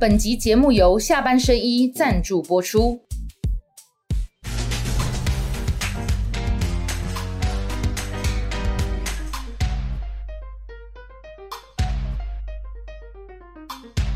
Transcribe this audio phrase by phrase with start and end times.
[0.00, 2.98] 本集节目由下半身衣赞助播出。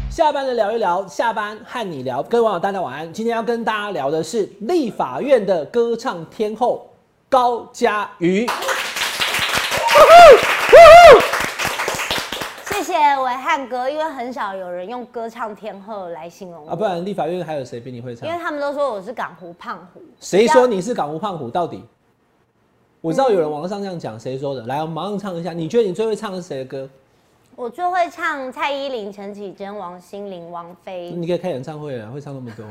[0.08, 3.12] 下班的聊一聊，下班和你聊，各位网友大家晚安。
[3.12, 6.90] 今天要跟大家聊的是立法院的歌唱天后
[7.28, 8.46] 高嘉瑜。
[12.84, 18.34] 谢谢伟汉哥，因为很少有人用歌唱天后来形容我，啊，不然立法院还有谁比你会唱因？
[18.34, 20.02] 为他们都说我是港湖胖虎。
[20.20, 21.48] 谁说你是港湖胖虎？
[21.48, 21.82] 到底？
[23.00, 24.66] 我知道有人网上这样讲，谁说的？
[24.66, 25.54] 来，我们马上唱一下。
[25.54, 26.86] 你觉得你最会唱的是谁的歌？
[27.56, 31.10] 我最会唱蔡依林、陈绮贞、王心凌、王菲。
[31.12, 32.66] 你可以开演唱会了，会唱那么多。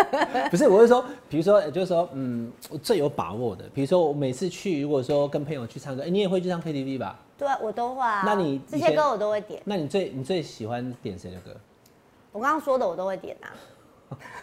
[0.48, 7.18] 不是，我是说，比如说，就是说，嗯，我最有把握的，比如说我每次去，如果说跟朋友去唱歌，哎、你也会去唱 KTV 吧？
[7.38, 8.22] 对啊，我都会啊。
[8.26, 11.54] 那你这些歌我都会点，那你最你最喜欢点谁的歌？
[12.32, 13.48] 我刚刚说的我都会点啊。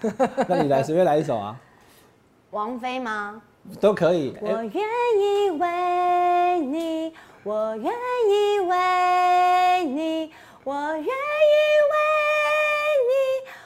[0.48, 1.59] 那你来随便来一首啊，
[2.52, 3.41] 王菲吗？
[3.82, 4.35] 都可以。
[4.41, 4.84] 哎我愿
[5.20, 10.32] 意为你，我愿意为你，
[10.63, 11.07] 我愿意
[11.91, 11.96] 为
[13.09, 13.12] 你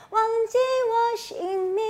[0.09, 0.58] 忘记
[0.89, 1.83] 我姓名。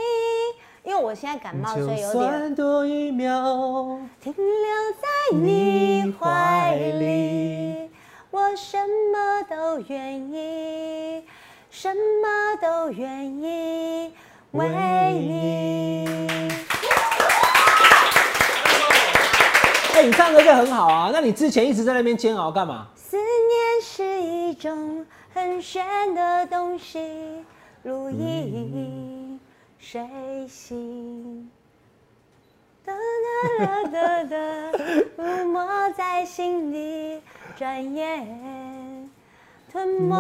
[0.89, 4.65] 因为我现在感冒，所以有点算多一秒，停留
[4.99, 7.91] 在你怀里，
[8.31, 8.75] 我什
[9.13, 11.23] 么都愿意，
[11.69, 14.11] 什么都愿意
[14.53, 16.07] 为你。
[19.93, 21.11] 哎、你唱歌就很好啊。
[21.13, 22.87] 那你之前一直在那边煎熬干嘛？
[22.95, 27.45] 思念是一种很玄的东西，
[27.83, 29.08] 如影
[29.91, 29.99] 睡
[30.47, 31.49] 醒。
[32.85, 32.93] 哒
[33.57, 34.37] 哒哒哒哒，
[35.17, 37.19] 抚摸在心里，
[37.57, 39.09] 转眼
[39.71, 40.15] 吞没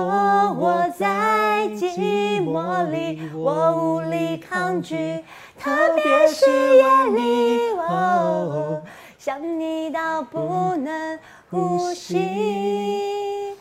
[0.55, 5.23] 我在寂寞里，我无力抗拒，
[5.59, 8.81] 特别是夜里，哦，
[9.19, 11.19] 想你到不能
[11.51, 13.53] 呼吸。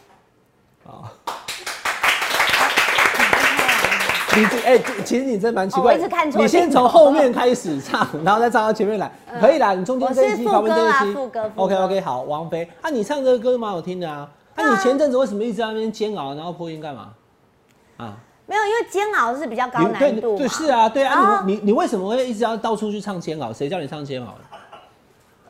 [0.86, 1.12] 啊。
[4.36, 9.72] 你这哎、其实你真蛮奇怪，哦我一直看错你先从后面开始唱，然后再唱到前面来，可以啦。
[9.72, 11.18] 你中间这一期，旁边这一期
[11.56, 14.28] ，OK OK，好，王菲，啊，你唱这个歌蛮好听的啊。
[14.54, 17.08] 那、你前阵子为什么一直在那边煎熬，然后破音干嘛？
[17.96, 18.14] 啊，
[18.44, 20.38] 没有，因为煎熬是比较高难度嘛。
[20.38, 23.52] 对是啊，对啊，你你你为什么会一直要到处去唱煎熬？
[23.52, 24.40] 谁叫你唱煎熬的？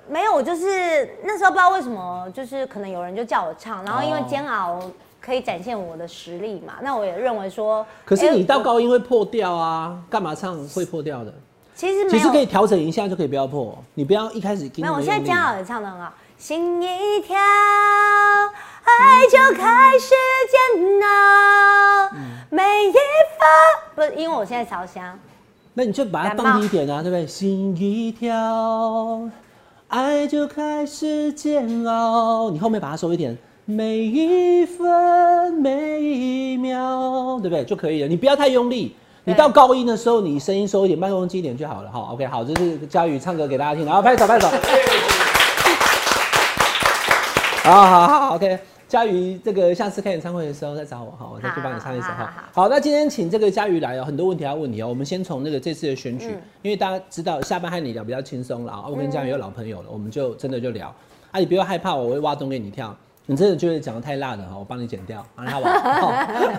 [0.09, 4.81] 没有，我就是那时候不知道为什么，就是可能有人就叫我唱，然后因为哦煎熬
[5.21, 11.33] 可以展现我的实力嘛，那我也认为说，可是你到高音会破掉啊，干嘛唱会破掉的？
[11.75, 20.15] 其实，其实可以调整一下就可以不要破，你不要一开始没有，我现在煎煎熬也唱的很好，心一跳，爱就开始
[20.51, 22.19] 煎熬，嗯
[22.51, 23.01] 每一分
[23.95, 25.19] 不是因为我现在烧香，
[25.75, 27.27] 那你就把它放低一点啊，对不对？
[27.27, 29.21] 心一跳，
[29.89, 32.51] 爱就开始煎熬。
[32.51, 33.37] 你后面把它收一点，
[33.71, 37.62] 每一分每一秒，对不对？
[37.67, 38.09] 就可以了。
[38.09, 38.97] 你不要太用力。
[39.25, 41.91] 你到高音的时候，你声音收一点，麦克风近一点就好了。
[41.91, 44.49] 哈，OK，好，这是佳宇唱歌给大家听，然后拍手拍手。
[47.62, 48.59] 好好好，OK。
[48.89, 52.71] 佳瑜，这个下次开演唱会的时候再找我，哈，我再去帮你唱一首哈好。
[52.71, 54.89] 那今天请这个佳瑜来哦，很多问题要问你哦。
[54.89, 58.84] 我们先从那个这次的选举，因为大家知道下班和你聊比较轻松了啊。
[58.89, 60.89] 我跟佳瑜有老朋友了，我们就真的就聊。
[61.33, 62.97] 啊，你不要害怕，我会挖洞给你跳。
[63.31, 66.12] 你真的觉得讲的太辣了哈，我帮你剪掉，好好不好？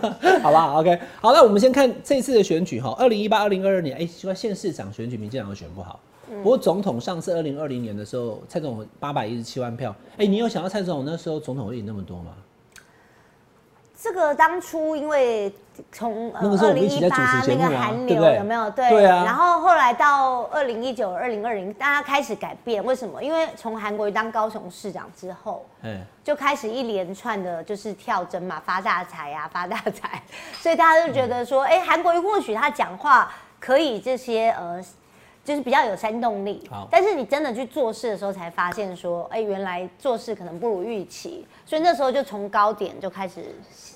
[0.44, 1.00] 好吧，OK。
[1.20, 6.00] 好，那我们先看这次的选举哈，二零一八、二零二二年，哎、奇怪，县市长选举民进党选不好。
[6.28, 12.34] 不过总统上次二零二零年的时候，蔡总统八百一十七万票，哎、你有想到蔡总统那时候总统会赢那么多吗？
[14.02, 15.54] 这个当初因为
[15.92, 18.70] 从呃那个时候我们一起在主持那个韩流有没有？
[18.72, 23.22] 对对啊然后后来到二零一九、二零二零，大家开始改变，为什么？
[23.22, 30.22] 因为从韩国瑜当高雄市长之后，嗯、就开始一连串的就是跳针嘛，发大财啊， 发大财，
[30.62, 33.30] 所以大家就觉得说，哎、韩国瑜或许他讲话
[33.60, 34.82] 可以这些呃。
[35.50, 43.42] 就是比较有煽动力好，但是你真的去做事的时候，才发现说，哎、原来做事可能不如预期，所以那时候就从高点就开始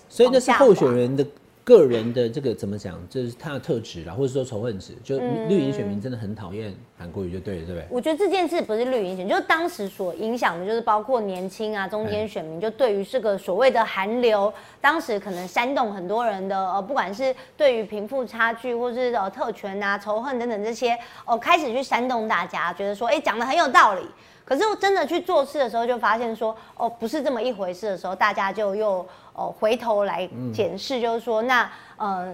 [0.10, 1.24] 所以那是候选人的
[1.64, 7.88] 个人的这个怎么讲，就是他的特质啦，或者说仇恨值，就嗯绿营选民真的很讨厌韩国瑜，就对了，对不对？
[7.90, 24.02] 我觉得这件事不是绿营选，就是当时所影响的，就是包括年轻啊、中间选民，就对于这个所谓的韩流，当时可能煽动很多人的呃，不管是对于贫富差距，或是呃特权啊、仇恨等等这些，哦、开始去煽动大家，觉得说，哎、讲的很有道理。
[24.46, 32.34] 可是我真的去做事的时候，就发现说，哦，不是这么一回事的时候，大家就又哦回头来检视，就是说，那呃。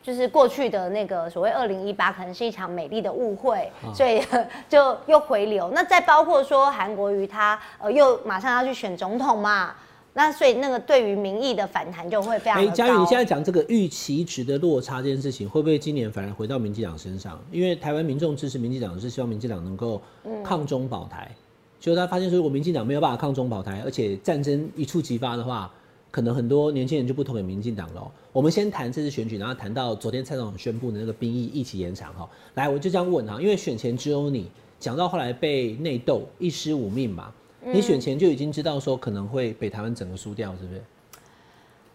[0.00, 4.22] 就是过去的那个所谓二零一八，可能是一场美丽的误会，啊所以
[4.66, 5.70] 就又回流。
[5.74, 9.74] 那再包括说韩国瑜他呃又马上要去选总统嘛，
[10.14, 17.38] 那所以那个对于民意的反弹就会非常哎，的佳宇，你高现在讲这个预期值的落差这件事情，会不会今年反而回到民进党身上？
[17.52, 21.30] 因为台湾民众支持民进党是希望民进党能够嗯抗中保台，
[21.78, 25.70] 结果他发现说，如果民进党没有办法抗中保台，而且战争一触即发的话，
[26.18, 28.10] 可能很多年轻人就不投给民进党了哦。
[28.32, 32.28] 我们先谈这次选举，然后谈到昨天蔡总统宣布的那个兵役一起延长哈。
[32.54, 34.50] 来，我就这样问哈，因为选前只有你
[34.80, 37.32] 讲到后来被内斗一失五命嘛，
[37.62, 40.82] 嗯你选前就已经知道说可能会被台湾整个输掉，是不是？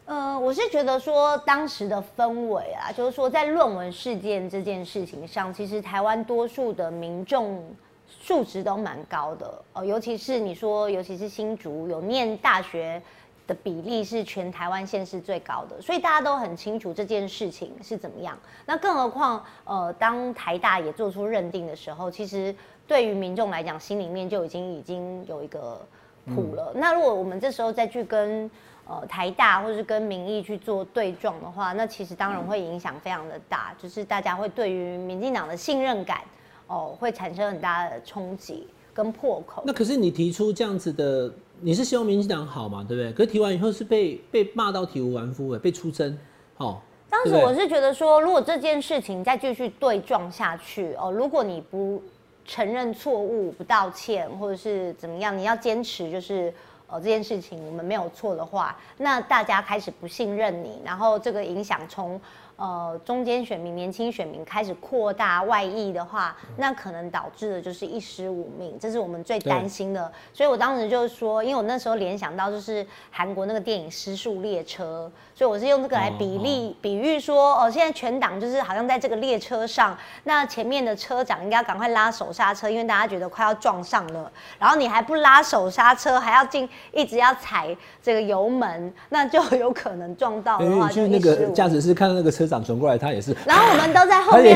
[0.06, 7.62] 呃，我是觉得说当时的氛围啊，就是说在论文事件这件事情上，其实台湾多数的民众
[8.08, 13.02] 素质都蛮高的，呃，尤其是你说，尤其是新竹有念大学
[13.46, 18.38] 的比例是全台湾县市最高的，所以大家都很清楚这件事情是怎么样。
[18.66, 22.56] 那更何况，呃，当台大也做出认定的时候，其实
[22.88, 25.82] 对于民众来讲，心里面就已经已经有一个
[26.28, 26.72] 谱了。
[26.76, 28.50] 那如果我们这时候再去跟
[28.88, 36.22] 呃台大或是跟民意去做对撞的话，那其实当然会影响非常的大，就是大家会对于民进党的信任感
[36.68, 39.64] 哦、会产生很大的冲击跟破口。
[39.66, 41.32] 那可是你提出这样子的，
[41.66, 43.14] 你是希望民进党好嘛，对不对？
[43.14, 46.18] 可是提完以后是被被骂到体无完肤，哎，被出征，
[46.58, 46.78] 哦。
[47.10, 52.04] 当时我是觉得说，如果这件事情再继续对撞下去哦，如果你不
[52.46, 56.54] 承认错误、不道歉，或者是怎么样，你要坚持就是
[56.88, 62.20] 呃这件事情我们没有错的话，那大家开始不信任你，然后这个影响从
[62.64, 70.10] 呃中间选民、年轻选民开始扩大外溢的话，那可能导致的就是一失五命，这是我们最担心的。
[70.34, 75.12] 所以我当时就是说，因为我那时候联想到就是韩国那个电影《失速列车》，
[75.44, 79.94] 所以我是用这个来比例、比喻说，哦，现在全党就是好像在这个列车上，
[80.24, 94.56] 那前面的车长应该要赶快拉手刹车，因为大家觉得快要撞上了，然后你还不拉手刹车，还要进一直要踩这个油门，那就有可能撞到的话因为你就那个驾驶室看到那个车长转过来，他也是，然后我们都在后面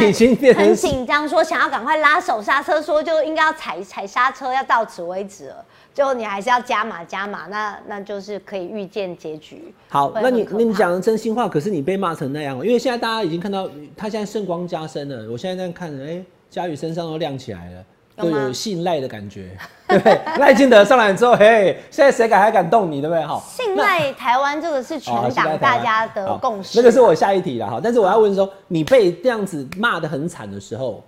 [0.55, 5.65] 很 紧张，说想要赶快拉手刹车，说就应该要踩踩刹车，要到此为止了。
[5.93, 9.73] 最后你还是要加码加码，那那就是可以预见结局。
[9.89, 17.83] 好，那你你讲的真心话，可是你被骂成那样了，因为现在大家已经看到他现在圣光加深了，我现在在看，哎、佳宇身上都亮起来了，
[18.15, 19.57] 都有信赖的感觉，
[19.87, 20.19] 对不对？
[20.39, 23.23] 赖清德上来之后，嘿，现在谁敢还敢动你，对不对？
[23.23, 26.77] 好，信赖台湾这个是全党大家的共识。
[26.77, 27.81] 那个是我下一题了哈。
[27.83, 31.03] 但是我要问说，你被这样子骂的很惨的时候，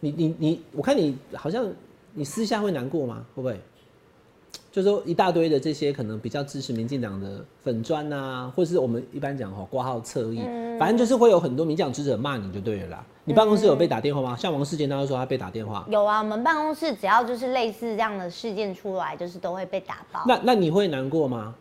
[0.00, 1.66] 你你你，我看你好像
[2.14, 3.24] 你私下会难过吗？
[3.34, 3.60] 会不会？
[4.72, 13.04] 就是说一大堆的这些可能比较支持民进党的粉砖啊，或是我们一般讲哈挂号侧翼，嗯反正就是会有很多民进党支持者骂你就对了啦。
[13.24, 14.34] 你办公室有被打电话吗？
[14.34, 20.24] 像王世坚他就说他被打电话，有啊，我们办公室只要就是类似这样的事件出来，就是都会被打爆。
[20.26, 21.54] 那那你会难过吗？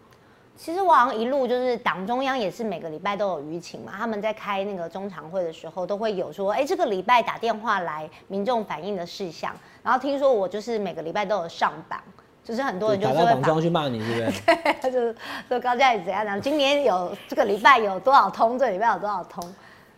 [0.57, 9.53] 其实我好像一路就是党中央也是每个礼拜都有舆情嘛，他们在开那个中常会的时候都会有说，哎、这个礼拜打电话来民众反映的事项，
[9.83, 11.99] 然后听说我就是每个礼拜都有上榜，
[12.43, 14.75] 就是很多人就打是会把到党中央去骂你，对不 对？
[14.81, 15.13] 他就
[15.47, 19.43] 说高嘉宇怎样讲，今年有这个礼拜有多少通，这个礼拜有多少通，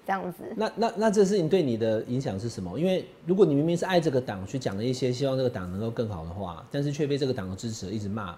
[0.05, 0.43] 这样子。
[0.55, 2.77] 那那那这事情对你的影响是什么？
[2.77, 8.35] 因为如果你明明是爱这个党，去讲了一些希望这个党能够更好的话，但是却被这个党的支持者一直骂，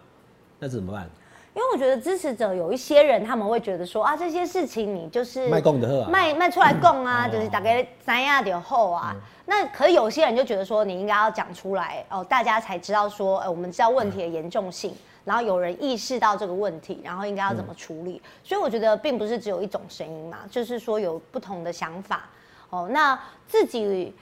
[0.59, 1.09] 那怎么办？
[1.55, 9.15] 因为我觉得支持者有一些人，他们会觉得说啊，这些事情你就是卖供的喝啊，卖卖出来供啊，哦就是大概三亚点后啊。
[9.45, 14.93] 那可是有些人就觉得说，你应该要讲出来哦，大家才知道说，呃，我们知道问题的严重性，
[15.23, 18.21] 然后有人意识到这个问题，然后应该要怎么处理。
[18.43, 22.23] 所以我觉得并不是只有一种声音嘛，就是说有不同的想法。
[22.69, 24.13] 哦，那自己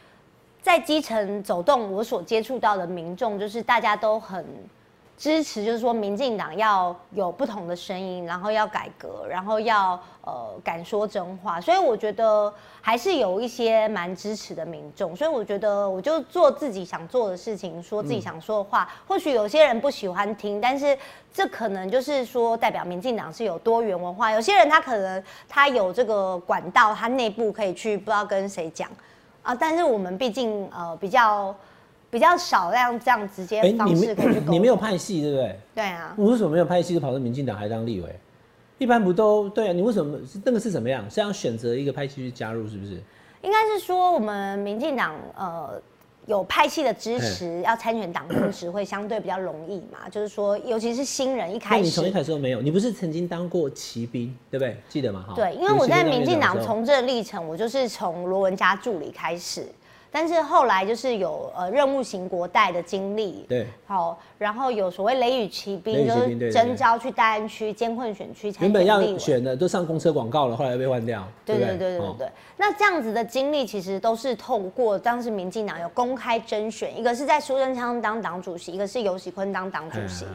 [0.62, 4.46] 在基层走动，我所接触到的民众，就是大家都很
[5.16, 12.52] 支持，就是说民进党要有不同的声音，然后要改革，然后要呃敢说真话，所以我觉得
[12.82, 20.98] 还是有一些蛮支持的民众，所以我觉得我就做自己想做的事情，说自己想说的话，或许有些人不喜欢听，但是
[21.32, 28.90] 这可能就是说代表民进党是有多元文化，有些人他可能他有这个管道，他内部可以去不知道跟谁讲
[29.42, 31.56] 啊，但是我们毕竟呃比较。
[32.14, 34.54] 比较少这样这样直接哎、方式可以去 沟通。
[34.54, 35.60] 你没有派系，对不对？
[35.74, 38.16] 对啊，我为什么没有派系就跑到民进党还当立委？
[38.78, 39.74] 一般不都对啊？
[39.74, 41.10] 你为什么那个是怎么样？
[41.10, 43.02] 是要选择一个派系去加入，是不是？
[43.42, 45.82] 应该是说我们民进党呃
[46.28, 50.08] 有派系的支持，要参选党工时会相对比较容易嘛。
[50.12, 54.78] 就是说，尤其是新人一开始，那你从一开始都没有，你不是曾经当过骑兵，对不对？
[54.88, 55.26] 记得吗？
[55.28, 55.34] 哈。
[55.36, 59.66] 对，因为我在民进党从政历程，我就是从罗文佳助理开始。
[60.14, 71.26] 但是后来就是有呃任务型国代的经历，对，好，然后有所谓雷雨骑兵，就是征召去大安区监困选区原本要选的都上公车广告了，后来被换掉。
[71.46, 72.28] 对对对对对。
[72.58, 80.26] 那这样子的经历其实都是透过当时民进党有公开甄选，一个是在苏贞昌当党主席，一个是尤喜坤当党主席，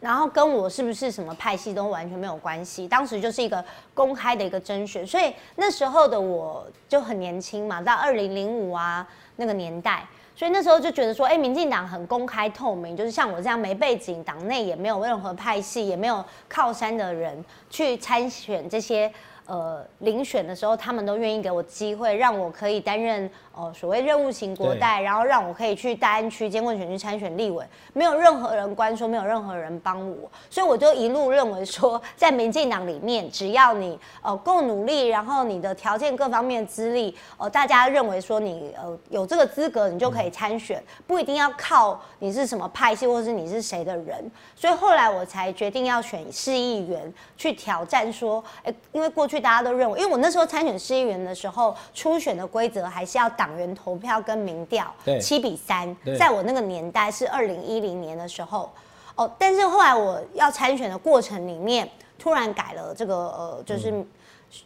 [0.00, 2.88] 然后跟我是不是什么派系都完全没有关系。
[2.88, 9.06] 当时就是一个公开的一个甄选，所以那时候的我就很年轻嘛，到二零零五啊。
[9.40, 10.04] 那个年代，
[10.38, 19.12] 所以那时候就觉得说，哎，民进党很公开透明，就是像我这样没背景、党内也没有任何派系、也没有靠山的人去参选这些。
[19.48, 27.64] 呃，遴选的时候，他们都愿意给我机会，让我可以担任呃所谓任务型国代，然后让我可以去大安区监管选区参选立委，
[27.94, 49.37] 没有任何人关说，没有任何人帮我，所以我就一路认为说，在民进党里面，只要你呃够努力，然后你的条件各方面资历，呃大家认为说你呃有这个资格，你就可以参选，不一定要靠你是什么派系或是你是谁的人，所以后来我才决定要选市议员去挑战说，哎，因为过去。
[49.40, 55.96] 大家都认为，因为我那时候参选市议员的时候，初选的规则还是要党员投票跟民调，七比三。
[56.18, 58.70] 在我那个年代是二零一零年的时候，
[59.14, 63.92] 哦，但是后来我要参选的过程里面，突然改了这个呃，就是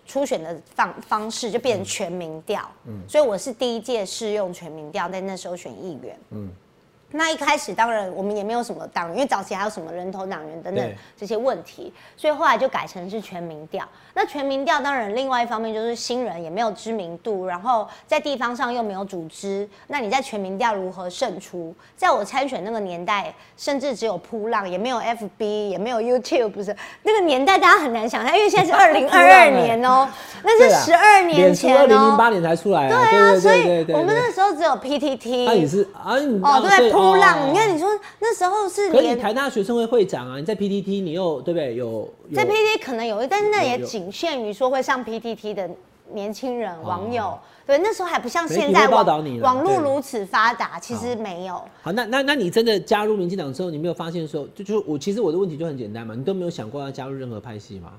[0.07, 2.69] 初选的方方式，就变成全民调。
[2.87, 6.19] 嗯，所以我是第一届试用全民调，在那时候选议员。
[6.31, 6.51] 嗯。
[7.13, 13.87] 那一开始当然我们也没有什么党员，因为早期还有什么人头党员等等这些问题，所以后来就改成是全民调。
[14.15, 21.75] 那全民调当然另外一方面就是新人也没有知名度，然后在地方上又没有组织，那你在全民调如何胜出？
[21.97, 30.09] 在我参选那个年代，甚至只有扑浪，也没有 FB，也没有 YouTube，不是那个年代大家很难想象，因为现在是 二零二二年哦，
[30.45, 37.89] 那是十二年前哦，二零零八年才出来，对啊，所以我们那时候只有 PTT，那你是啊，哦对，扑浪，你看你说
[38.21, 41.75] 那时候是，可以台大学生会会长啊，你在 PTT，你又对不对？
[41.75, 45.69] 有在 PTT 可能有，但是那也仅限于说会上 PTT 的
[46.13, 51.55] 年轻人网友，对，那时候还不像现在报道你网络如此发达，其实没有。
[51.83, 57.93] 好，那那那你真的加入民进党之后，你没有发现说，就就我其实我的问题就很简单嘛，你都没有想过要加入任何派系吗？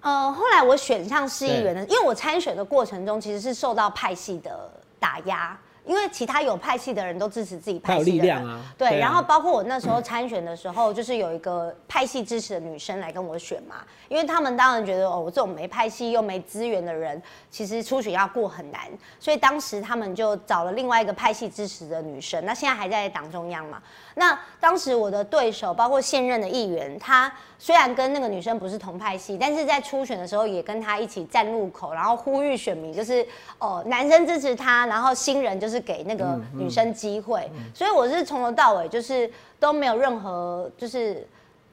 [0.00, 4.70] 呃，后来我选上市议员的，因为我参选的过程中其实是受到派系的
[5.00, 5.58] 打压。
[5.84, 13.76] 因为其他有派系的人都支持自己派系的人，对，然后包括我那时候参选的时候，就是有一个派系支持的女生来跟我选嘛，
[14.08, 18.82] 因为他们当然觉得哦，我这种没派系又没资源的人，其实初选要过很难，
[19.20, 23.82] 所以当时他们就找了另外一个派系支持的女生，那现在还在党中央嘛。
[24.14, 33.26] 那当时我的对手，包括现任的议员，他虽然跟那个女生不是同派系，但是在初选的时候也跟他一起站路口，然后呼吁选民，就是
[33.58, 37.50] 哦，男生支持他，然后新人就是给那个女生机会。
[37.74, 41.26] 所以我是从头到尾就是都没有任何就是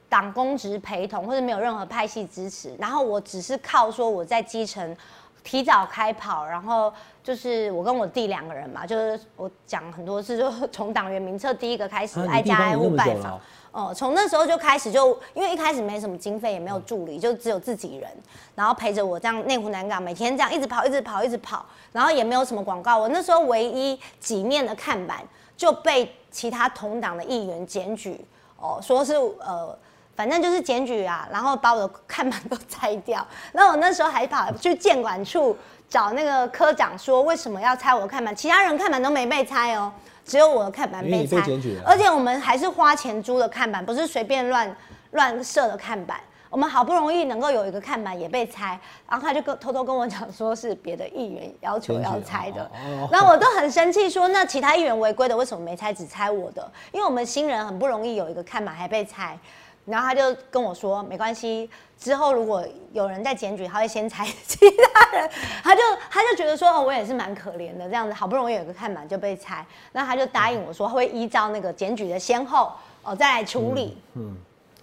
[0.08, 4.96] 党公职陪同，或者没有任何派系支持，然后我只是靠说我在基层。
[5.42, 13.40] 提早开跑，然后就是我跟我弟两个人嘛，就是我讲很多次，就从党员名册第一个开始，挨家挨户拜访。
[13.72, 18.10] 哦，从那时候就开始，就因为一开始没什么经费，也没有助理，就只有自己人，
[18.54, 22.98] 然后陪着我这样内湖南港每天这样一直跑，一直跑，一直跑，然后也没有什么广告。
[22.98, 25.22] 我那时候唯一几面的看板
[25.56, 28.22] 就被其他同党的议员检举，
[28.58, 29.76] 哦，说是呃。
[30.14, 33.26] 反正就是检举啊，然后把我的看板都 拆掉。
[33.52, 35.56] 那我那时候还跑去监管处
[35.88, 38.34] 找那个科长说，为什么要拆我的看板？
[38.34, 39.92] 其他人看板都没被拆哦，
[40.24, 41.42] 只有我的看板被拆。
[41.84, 44.76] 而且我们还是花钱租的看板，不是随便乱
[45.12, 46.20] 乱设的看板。
[46.50, 48.78] 我们好不容易能够有一个看板也被拆，
[49.08, 52.70] 然后他就跟偷偷跟我讲说是别的议员要求要拆的。
[53.10, 56.70] 然后我都很生气，说那其他议员违规的为什么没拆，只拆我的？
[56.92, 59.38] 因为我们新人很不容易有一个看板还被拆。
[59.84, 65.28] 然后他就跟我说：“没关系，之后如果有人在检举，他会先裁其他人。”
[65.62, 72.72] 他就他就觉得说：“哦，我也是蛮可怜的，这样子好不容易有个看板就被拆。”那他就答应我说会依照那个检举的先后
[73.02, 73.98] 哦再来处理。
[74.14, 74.36] 嗯，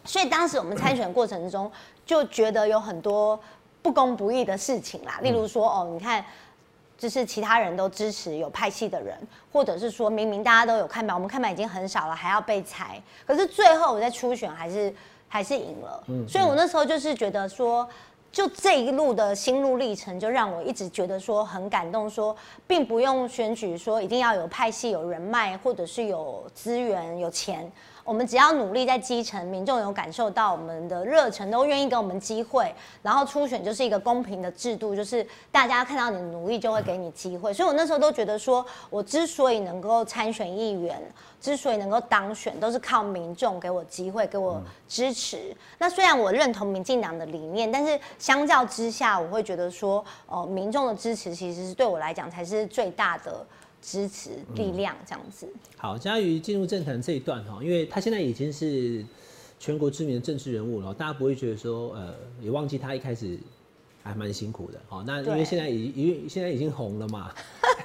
[0.04, 1.72] 所以当时我们参选过程之中
[2.06, 3.40] 就觉得有很多
[3.82, 6.24] 不公不义的事情啦，例如说哦，你看。
[7.00, 9.18] 就是其他人都支持有派系的人，
[9.54, 13.02] 或者是说明明大家都有看板，我们看板已经很少了，还要被裁。
[13.26, 14.94] 可是最后我在初选还是
[15.30, 17.88] 还是赢了，所以我那时候就是觉得说，
[18.32, 22.36] 就这一路的心路历程，就让我一直觉得说很感动，说
[22.68, 27.72] 并不用选举说一定要有派系、有人脉，或者是有资源、有钱。
[28.10, 32.74] 我们只要努力在基层，民众有感受到我们的热忱，都愿意给我们机会。
[33.04, 37.54] 然后初选就是一个公平的制度，就是大家看到你的努力就会给你机会。
[37.54, 41.00] 所以我那时候都觉得说，我之所以能够参选议员，
[41.40, 45.56] 之所以能够当选，都是靠民众给我机会，给我支持。
[45.78, 53.46] 那虽然我认同民进党的理念，但是相较之下，我会觉得说，呃，民众的支持其实是对我来讲才是最大的。
[53.82, 55.48] 支持力量这样子。
[55.78, 59.06] 好，佳瑜进入政坛这一段哈，因为他现在已经是
[59.60, 63.40] 全国知名的政治人物了，大家不会觉得说，呃，也忘记他一开始。
[64.04, 67.32] 还蛮辛苦的，好，那因为现在已因为现在已经红了嘛，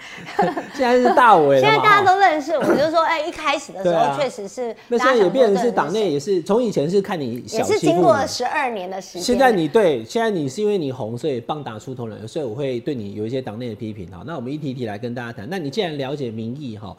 [0.75, 9.23] 现在是大伟， 现在大家都认识我，就说，哎，一开始的时候确实是，那现在也变成是党内也是，从以前是看你小，也是经过了十二年的时间。
[9.23, 14.11] 现在你对，现在你是因为你红，所以棒打出头人，所以我会对你有一些党内的批评。
[14.11, 15.47] 好，那我们一题一题来跟大家谈。
[15.50, 16.97] 那你既然了解民意哈，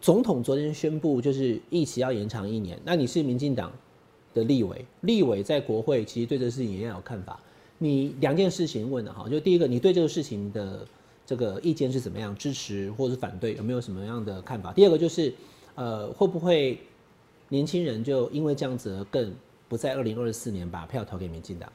[0.00, 3.70] 总统昨天宣布就是议期要延长一年，那你是民进党
[4.32, 7.38] 的立委，立委在国会其实对这事情也要有看法。
[7.82, 10.86] 你两件事情问的哈，就第一个，你对这个事情的
[11.26, 14.72] 这个意见是怎么样，支持或者是反对，有没有什么样的看法？
[14.72, 15.34] 第二个就是，
[15.74, 16.78] 呃，会不会
[17.48, 19.34] 年轻人就因为这样子而更
[19.68, 21.70] 不在二零二四年把票投给民进党？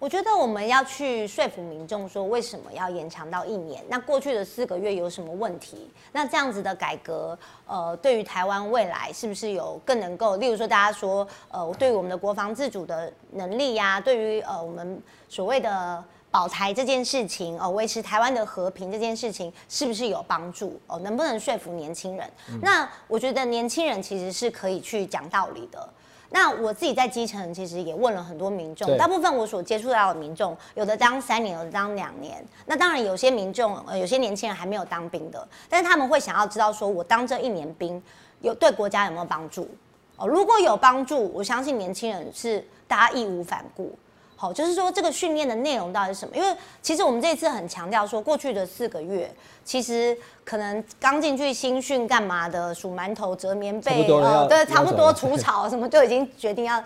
[0.00, 3.84] 我觉得我们要去说服民众说为什么要延长到一年？
[3.88, 5.90] 那过去的四个月有什么问题？
[6.12, 7.36] 那这样子的改革，
[7.66, 10.36] 呃，对于台湾未来是不是有更能够？
[10.36, 20.80] 例如说，大家说，呃，对于我们的国防自主的能力呀，对于呃我们所谓的保台这件事情，哦，维持台湾的和平这件事情，是不是有帮助？
[20.86, 22.30] 哦，能不能说服年轻人？
[22.62, 25.88] 那我觉得年轻人其实是可以去讲道理的。
[26.30, 32.44] 那我自己在基层，其实也问了很多民众，大部分我所接触到的民众，有的当三年，有的当两年。
[32.66, 38.02] 那当然有些民众，呃，有些年轻人还没有当兵的，但是他们会想要知道，说我当这一年兵，
[38.40, 39.68] 有对国家有没有帮助？
[40.16, 43.96] 哦，如果有帮助，我相信年轻人是大家义无反顾。
[44.40, 46.36] 好，就是说这个训练的内容到底是什么？
[46.36, 49.28] 因为其实我们这次很强调说，过去的四个月，
[49.64, 56.80] 其实可能刚进去新训干嘛的，数馒头、折棉被，哦，对，差不多除草什么就已经决定要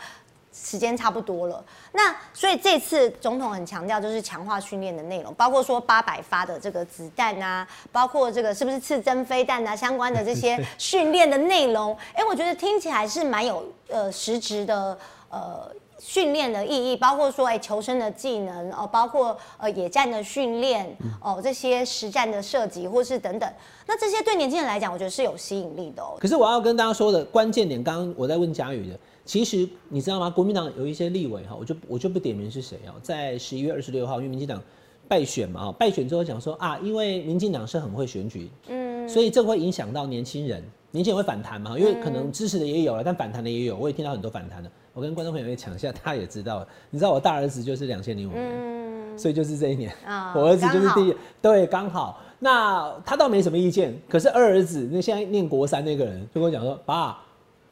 [0.52, 1.64] 时间差不多了。
[1.92, 14.98] 那所以这次总统很强调，就是强化训练的内容，包括说八百发的这个子弹啊，包括这个是不是刺针飞弹啊，相关的这些 训练的内容，哎，我觉得听起来是蛮有呃实质的
[15.30, 15.70] 呃。
[16.04, 20.84] 训练的意义包括说，哎，求生的技能哦，包括呃野战的训练
[21.20, 23.48] 哦，这些实战的设计或是等等，
[23.86, 26.16] 那这些对年轻人来讲，我觉得是有吸引力的哦。
[26.18, 30.28] 可是我要跟大家说的关键点，刚刚我在问佳宇的，其实你知道吗？
[30.28, 34.60] 国民党有一些立委哈，我就我就不点名是谁哦，在十一月二十六号，因为民进党
[35.06, 44.70] 败选嘛，哦，败选之后讲说啊，因为民进党是很会选举，嗯，所以这会影响到年轻人，年轻人会反弹嘛，因为可能支持的也有了，但反弹的也有，我也听到很多反弹的。
[44.92, 49.94] 我跟观众朋友也讲一下，他也知道，你知道我大儿子就是两千零五年，嗯所以就是这一年，
[50.34, 52.20] 我儿子就是第一，对，刚好。
[52.38, 57.22] 那他倒没什么意见，可是二儿子那现在念国三那个人就跟我讲说，爸，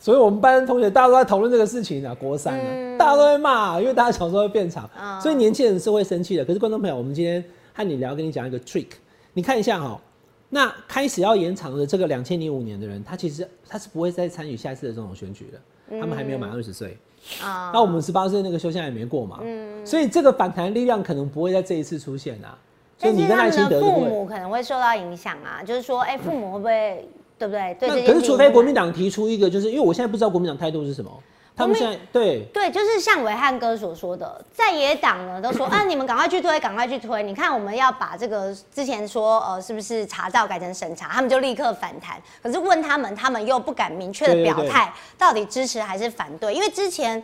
[0.00, 4.88] 所以我们班同学大家都在讨论这个事情啊，国三啊，大家都在骂，因为大家小时候会变长，
[5.20, 6.44] 所以年轻人是会生气的。
[6.44, 8.86] 可是观众朋友，我们今天和你聊，跟你讲一个 trick，
[9.34, 10.00] 你看一下哈，
[10.48, 16.96] 那开始要延长的这个两千零五年的人，他其实他是不会再参与下一次的这种选举的，他们还没有满二十岁。
[17.42, 22.56] 啊，那我们十八岁那个修宪还没过嘛，嗯，所以这个反弹力量可能不会在这一次出现啊。
[22.96, 27.08] 所以你跟赖清德父母可能会受到影响啊，就是说，哎，父母会不会
[27.40, 27.74] 对不对？
[27.80, 31.10] 对，可是除非国民党提出一个，就是因为我现在不知道国民党态度是什么。
[31.56, 37.22] 他们现在对对，就是像伟汉哥所说的，在野党呢都说 啊，你们赶快去推，赶快去推。
[37.22, 42.22] 你看我们要把这个之前说呃，是不是查照改成审查，他们就立刻反弹。
[42.42, 46.54] 可是问他们，他们又不敢明确的表态，到底支持还是反对？
[46.54, 47.22] 因为之前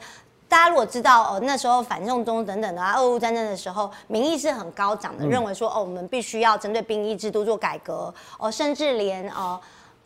[0.49, 9.59] 大家如果知道哦，那时候反送中等等的啊，俄乌战争的时候，民意是很高涨的，认为说哦，我们必须要针对兵役制度做改革哦，甚至连哦。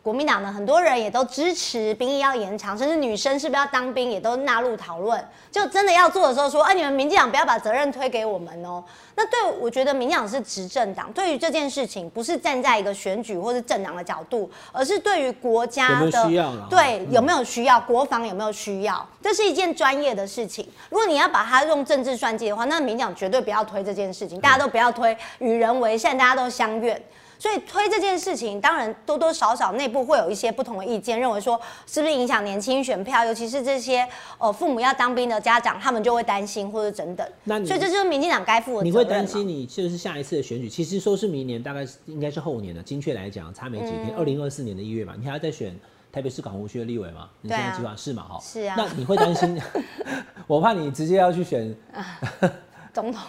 [0.03, 5.23] 国民党呢很多人也都支持兵役要延长，甚至女生是不是要当兵也都纳入讨论。
[5.51, 8.83] 就真的要做的时候，说：“哎，你们民进党不要把责任推给我们哦。”
[9.15, 16.25] 那对我觉得民进党是执政党，对于这件事情不是站在一个选举或是政党的角度，而是对于国家的
[16.69, 20.67] 对有没有需要，国防有没有需要，这是一件专业的事情。
[20.89, 26.99] 如果你要把它用政治算计的话，那民进党绝对不要推这件事情，大家都不要推，与人为善，大家都相愿。
[27.41, 37.27] 所以推这件事情，当然多多少少内部会有一些不同的意见，认为说是不是影响年轻选票，尤其是这些呃父母要当兵的家长，他们就会担心或者等等。
[37.45, 45.75] 那你所以这就是民进党该负的责任你会担心你就是下一次的选举，其实说是明年，大概是应该是后年的，精确来讲差没几嗯天，二零二四年的一月嘛，你还要再选
[46.11, 47.27] 台北市港湖区的立委嘛？
[47.41, 48.21] 你现在计划是嘛？
[48.21, 49.59] 哈，是啊那你会担心？
[50.45, 51.75] 我怕你直接要去选，
[52.93, 53.21] 总统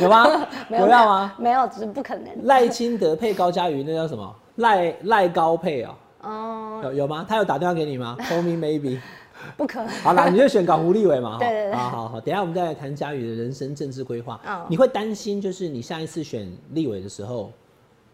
[0.00, 0.46] 有 吗？
[0.68, 1.32] 没有有要吗？？
[1.38, 2.28] 没有，只是不可能。
[2.44, 4.34] 赖清德配高嘉瑜，那叫什么？
[4.56, 7.24] 赖赖高配哦、哦，有有吗？
[7.28, 8.98] 他有打电话给你吗？Call me maybe。
[9.58, 9.88] 不可能。
[10.02, 11.32] 好啦，你就选港湖立委嘛。
[11.36, 14.40] 哈对对对好好好，等下我们再来谈嘉瑜的人生政治规划。
[14.46, 17.50] 嗯你会担心就是你下一次选立委的时候，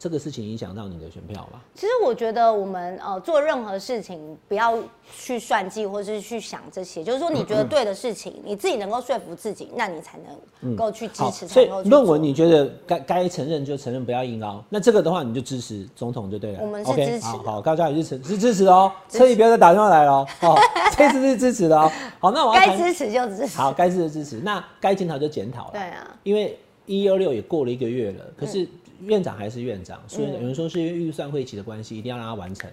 [0.01, 1.61] 这个事情影响到你的选票吧？
[1.75, 4.79] 其实我觉得我们呃做任何事情不要
[5.15, 10.19] 去算计或是去想这些，就是说你觉得对的事情，你自己能够说服自己，那你才
[10.61, 14.65] 能够去支，持，才所以论文你觉得该该承认就承认，不要硬凹。
[14.71, 16.61] 那这个的话，你就支持总统就对了。
[16.63, 20.27] 我们是支持好好，高嘉宇是支是支持的哦， 车毅不要再打电话来了哦。
[20.41, 20.59] 哦，
[20.97, 21.93] 这次是支持的哦。
[22.19, 23.59] 好，那我该支持就支持。
[23.59, 25.73] 好，该支持支持，那该检讨就检讨了。
[25.73, 28.69] 对啊，因为一二六也过了一个月了，可嗯是
[29.03, 32.71] 院长还是院长，所以有人说是因为预算会期的关系，一定要让他完成。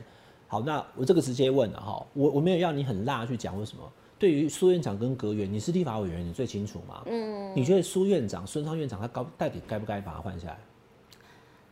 [0.47, 3.83] 好，那我这个直接问了哈，我我没有要你很辣去讲为什么。
[4.19, 7.03] 对于苏院长跟阁员，你是立法委员，你最清楚嘛？
[7.05, 10.57] 嗯，你觉得苏院长、孙昌院长他高到底该不该把他换下来？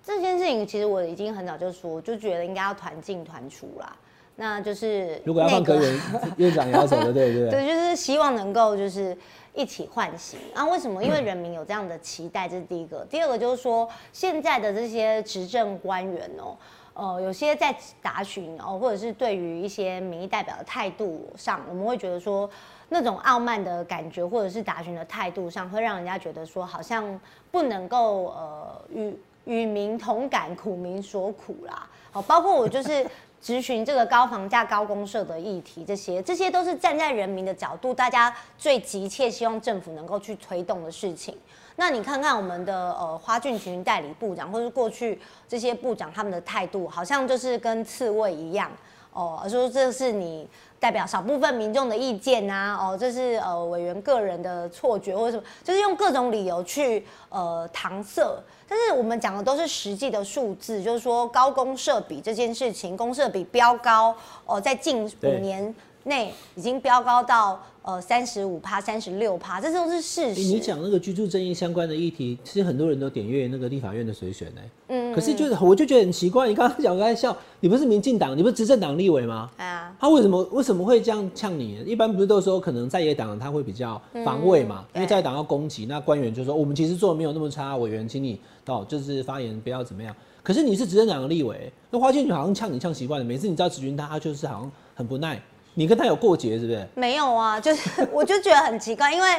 [0.03, 3.97] 这件事情其实我已经很早就说，就觉得应该要团进团出啦。
[4.35, 5.99] 那就是如果要换内阁阁员，
[6.37, 7.49] 院长也要走的，对不对？
[7.65, 9.17] 对，就是希望能够就是
[9.55, 10.65] 一起唤醒啊。
[10.65, 11.03] 为什么？
[11.03, 13.05] 因为人民有这样的期待，这是第一个。
[13.05, 16.57] 第二个就是说，现在的这些执政官员哦、
[16.93, 22.49] 呃，有些在答询哦，或者是对于一些民意代表的态度上，我们会觉得说。
[22.87, 31.89] 那种傲慢的感觉，或者是答询的态度上，会让人家觉得说，好像不能够呃与与民同感，苦民所苦啦。
[32.11, 33.03] 好，包括我就是
[33.45, 41.37] 咨询这个高房价、高公社的议题，这些这些都是站在人民的角度，大家最急切希望政府能够去推动的事情。
[41.75, 48.71] 那你看看我们的呃花俊群代理部长，或是过去这些部长他们的态度，好像就是跟刺猬一样
[49.15, 50.45] 哦，而说这是你
[50.77, 58.21] 代表少部分民众的意见呐、哦，这是呃委员个人的错觉或者什么，就是用各种理由去呃搪塞。
[58.67, 64.13] 但是我们讲的都是实际的数字，就是说高公社比这件事情，公社比飙高
[64.45, 65.73] 哦，在近五年
[66.03, 70.41] 内已经飙高到呃三十五趴、三十六趴，这都是事实。
[70.41, 74.61] 欸你讲那个居住正义相关的议题，其实很多人都点阅那个立法院的随选呢。
[74.87, 79.51] 嗯，可是就是我就觉得很奇怪，你刚刚讲我在笑，你不是民进党，你不是执政党立委吗？
[79.99, 81.79] 他为什么为什么会这样呛你？
[81.85, 90.15] 一般不是都说可能在野党他会比较防卫嘛，因为在野党要攻击，那官员就说我们其实做的没有那么差，委员请你到就是发言不要怎么样。
[90.41, 95.41] 可是你是执政党的立委，那花建群好像呛你呛习惯了，每次你知道质询他，他就是好像很不耐，
[95.75, 96.87] 你跟他有过节是不是？
[96.95, 99.29] 没有啊， 就是我就觉得很奇怪，因为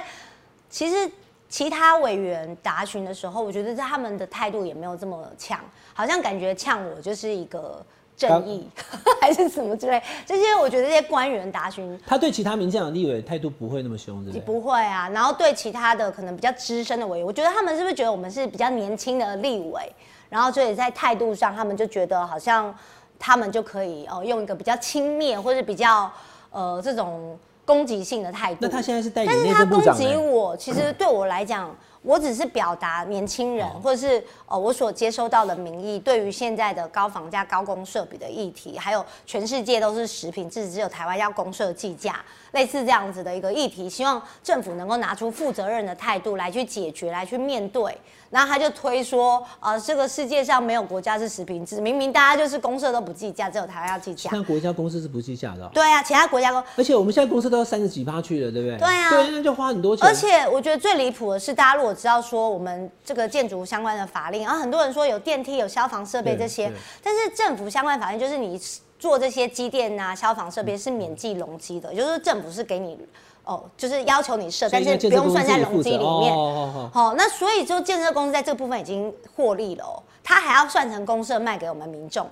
[0.70, 1.11] 其实
[1.49, 5.59] 其他委员答询的时候，我觉得他们的态度也没有这么呛，
[5.94, 7.85] 好像感觉呛我就是一个
[8.16, 8.68] 正义
[9.20, 10.03] 还是什么之类。
[10.27, 14.42] 这些我觉得这些官员答询他对其他民进党立委态度不会那么凶，对不对？
[14.42, 19.90] 不会啊，然后对其他的可能比较资深的委员，我觉得他们是不是觉得我们是比较年轻的立委，
[20.29, 22.77] 然后所以在态度上，他们就觉得好像
[23.18, 26.11] 他们就可以哦、用一个比较轻蔑或者比较
[26.50, 28.59] 呃这种攻击性的态度。
[28.61, 30.16] 那他现在是代理但是他攻击？
[30.16, 31.74] 我，其实对我来讲，
[32.06, 47.98] 我只是表达年轻人哦或者是呃我所接收到的民意，对于现在的高房价、高公社比的议题，还有全世界都是食品，只只有台湾要公社计价，类似这样子的一个议题，希望政府能够拿出负责任的态度来去解决，来去面对。
[48.28, 54.28] 然后他就推说，呃，这个世界上没有国家是食品制，明明大家就是公社都不计价，只有台湾要计价。
[54.32, 58.78] 那国家公司是不计价的哦、对啊，其他国家公而且我们现在公司都要三十几趴去了，对不对？
[58.78, 60.04] 对啊对，那就花很多钱。
[60.04, 66.70] 而且我觉得最离谱的是，大家如果知道说我们这个建筑相关的法令，然后很多人说有电梯、有消防设备这些，
[67.02, 68.61] 但是政府相关法令就是你
[68.98, 72.98] 做这些机电啊、消防设备是免计容积的，也就是政府是给你
[73.44, 76.35] 哦，就是要求你设，但是不用算在容积里面。
[76.35, 82.28] 哦哦哦好、那所以就建设公司在这部分已经获利了哦，他还要算成公社卖给我们民众，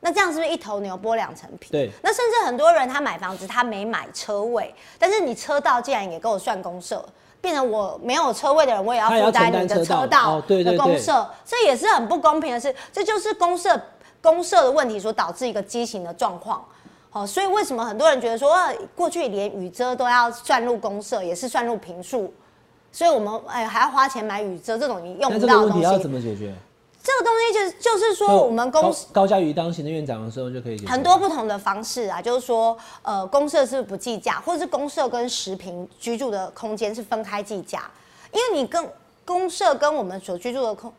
[0.00, 1.70] 那这样是不是一头牛剥两层皮？
[1.70, 7.04] 对那甚至很多人他买房子他没买车位，但是你车道竟然也给我算公社，
[7.40, 12.74] 变成我没有车位的人，我也要负担你的车道的公社，这也是很不公平的事。
[12.92, 13.80] 这就是公社
[14.20, 16.64] 公社的问题所导致一个畸形的状况。
[17.10, 22.32] 好，所以为什么很多人觉得说，呃过去连雨遮都要算入公社，也是算入平数，
[22.92, 26.10] 所以我们哎还要花钱买雨遮这种你用不到的东西问题要怎。
[26.10, 26.54] 么解决？
[27.08, 37.90] 这个东西就是就是说我们公高高嘉瑜当行政院长的时候就可以很多不同的方式啊，就是说，呃，公社是不计价，或者是公社跟食平居住的空间是分开计价，
[38.30, 38.86] 因为你跟
[39.24, 40.92] 公社跟我们所居住的空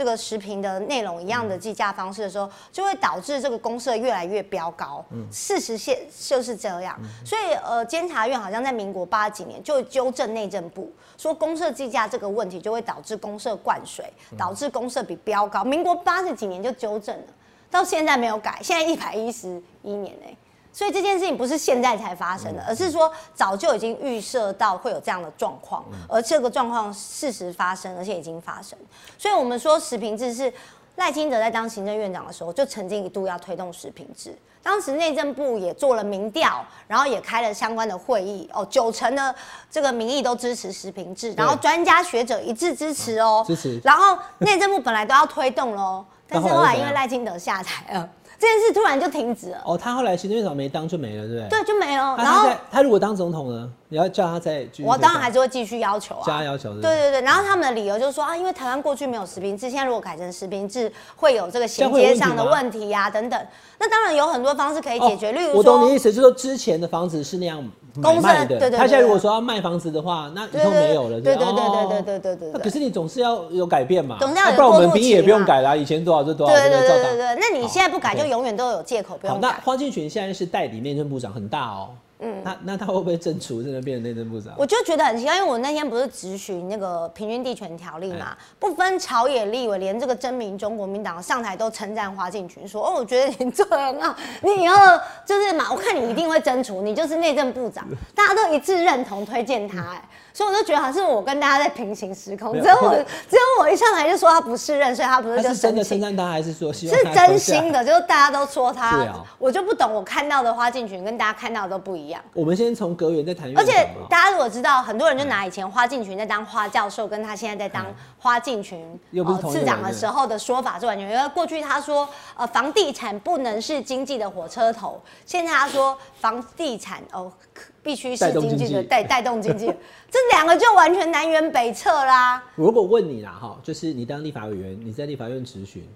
[0.00, 5.04] 这个实平的内容一样的计价方式的时候，就会导致这个公社越来越飙高。
[5.30, 15.62] 事实现就是这样，所以呃，监察院好像在民国八几年就纠正内政部，说公社计价这个问题就会导致公社灌水，导致公社比飙高。
[15.62, 17.24] 民国八十几年就纠正了。
[17.70, 20.26] 到现在没有改，现在一百一十一年呢、
[20.72, 28.78] 所以这件事情不是现在才发生的，而是说早就已经预设到会有这样的状况，而这个状况事实发生，而且已经发生。
[29.18, 30.52] 所以我们说实名制是
[30.96, 34.36] 赖清德在当行政院长的时候，就曾经一度要推动实名制。
[34.62, 39.34] 当时内政部也做了民调，然后也开了相关的会议，哦，九成的
[39.70, 43.80] 这个民意都支持实名制，然后专家学者一致支持哦，支持。
[43.82, 48.08] 然后内政部本来都要推动喽，但是后来因为赖清德下台了，
[48.40, 51.48] 这件事突然就停止了，哦，他后来行政院长没当就没了，对不对？
[51.50, 52.16] 对，就没了。
[52.16, 63.38] 然后他他如果当总统呢，你要叫他再继续我当然还是会继续要求啊，加要求对不对对对，然后他们的理由就是说啊，因为台湾过去没有实名制，现在如果改成实名制，会有这个衔接上的问题呀、等等。
[63.78, 67.70] 那当然有很多方式可以解决，例如说我懂你意思，就是说之前的房子是那样买
[68.02, 79.62] 公社卖的，对对对他现在如果说要卖房子的话，那以后没有了，对对对对对对对对可是你总是要有改变嘛，总是要有那不然我们过渡评议也不用改啦，以前多少就多少，对对对对对，那你现在不改，就永远都有借口，不好，那用改。
[79.64, 81.90] 花敬群现在是代理内政部长，很大哦。
[82.20, 84.54] 嗯，那那他会不会正除真的变成内政部长？
[84.56, 88.18] 我就觉得很奇怪，因为我那天不是质询那个平均地权条例哎。
[88.18, 94.76] 嘛，不分朝野立委，连这个真民中国民党上台都称赞花敬群，说哦，我觉得你做的很好，你以后
[95.24, 102.94] 就是嘛，我看你一定会争除，你就是内政部长，大家都一致认同推荐他、哎，所以我就觉得好像是我跟大家在平行时空，只有我
[103.28, 106.00] 只有我一上来就说他不是认，所以他不是他就是真的称。
[106.00, 112.22] 赞他，还是说希望是真心的， 就是大家都说他，啊我就不懂，我看到的花敬群跟大家看到的都不一样。
[112.32, 117.84] 我们先从格源再谈而且大家如果知道，很多人就拿以前花敬群在当花教授，跟他现在在当
[118.18, 129.66] 花敬群嗯又不同一个次长的时候的说法是完全，因为过去他说呃房地产不能是经济的火车头，现在他说房地产哦可必须是经济的带带动经济，
[130.10, 132.42] 这两个就完全南辕北辙啦。
[132.54, 135.88] 如果问你啦，哈，就是你当立法委员，你在立法院质询，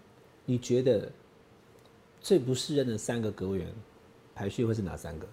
[0.44, 1.10] 你觉得
[2.20, 3.66] 最不适任的三个阁员
[4.34, 5.26] 排序会是哪三个？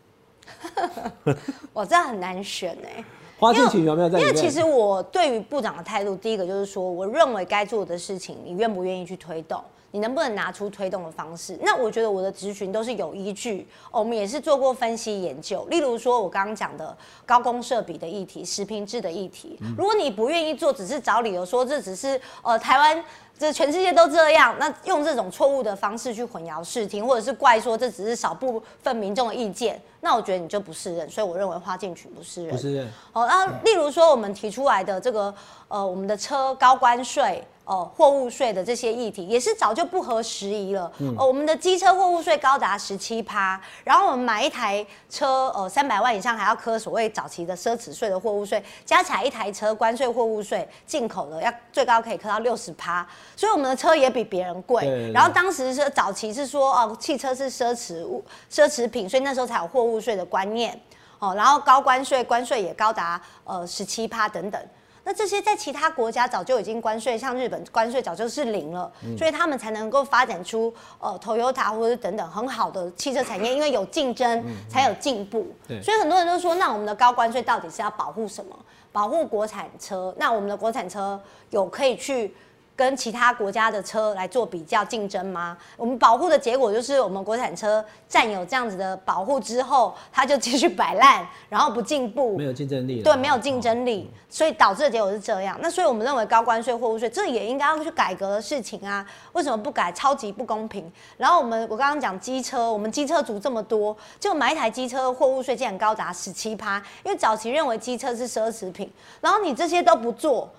[1.72, 3.04] 我，这很难选哎、
[3.40, 4.36] 花敬群有没有在里面？
[4.36, 9.64] 因为其实我对于部长的态度，第一个就是说，我认为该做的事情，你愿不愿意去推动？
[9.92, 11.58] 你能不能拿出推动的方式？
[11.62, 15.66] 那我觉得我的咨询都是有依据、哦我们也是做过分析研究。
[15.70, 23.04] 例如说，我刚刚讲的高公社比的议题、食品制的议题，如果你不愿意做，只是找理由说这只是呃台湾。
[23.40, 32.52] 这全世界都这样，那用这种错误的方式去混淆视听，或者是怪说这只是少部分民众的意见，那我觉得你就不是人，所以我认为花进群不是人。
[32.52, 35.34] 不是任，哦，然后例如说我们提出来的这个
[35.72, 37.44] 呃，我们的车高关税。
[37.64, 40.92] 哦，货物税的这些议题也是早就不合时宜了。
[41.16, 53.08] 哦，我们的机车货物税高达十七趴，然后我们买一台车，呃，三百万以上还要科所谓早期的奢侈税的货物税，加起来一台车关税货物税进口的要最高可以磕到六十趴，
[53.38, 54.84] 所以我们的车也比别人贵。
[54.84, 60.78] 对然后当时是早期是说哦，汽车是奢侈物、奢侈品，所以那时候才有货物税的观念。
[61.20, 64.60] 哦，然后高关税，关税也高达呃十七趴等等。
[65.04, 75.48] 那这些在其他国家早就已经关税，像日本关税早就是零了，所以他们才能够发展出呃 Toyota 或者等等很好的汽车产业，因为有竞争才有进步。
[75.68, 78.56] 对所以很多人都说，那我们的高关税到底是要保护什么？
[78.92, 80.14] 保护国产车？
[80.18, 82.34] 那我们的国产车有可以去
[82.82, 85.56] 跟其他国家的车来做比较竞争吗？
[85.78, 93.04] 我们保护的结果就是我们国产车占有这样子的保护之后，它就继续摆烂，然后不进步，没有竞争力了。
[93.04, 95.56] 对，没有竞争力，所以导致的结果是这样。
[95.62, 99.06] 那所以我们认为高关税、货物税，这也应该要去改革的事情啊。
[99.34, 99.92] 为什么不改？
[99.92, 100.92] 超级不公平。
[101.18, 108.92] 然后我们我刚刚讲机车，我们机车族这么多，就买一台机车货物税竟然高达十七趴，因为早期认为机车是奢侈品，
[109.22, 110.50] 然后你这些都不做。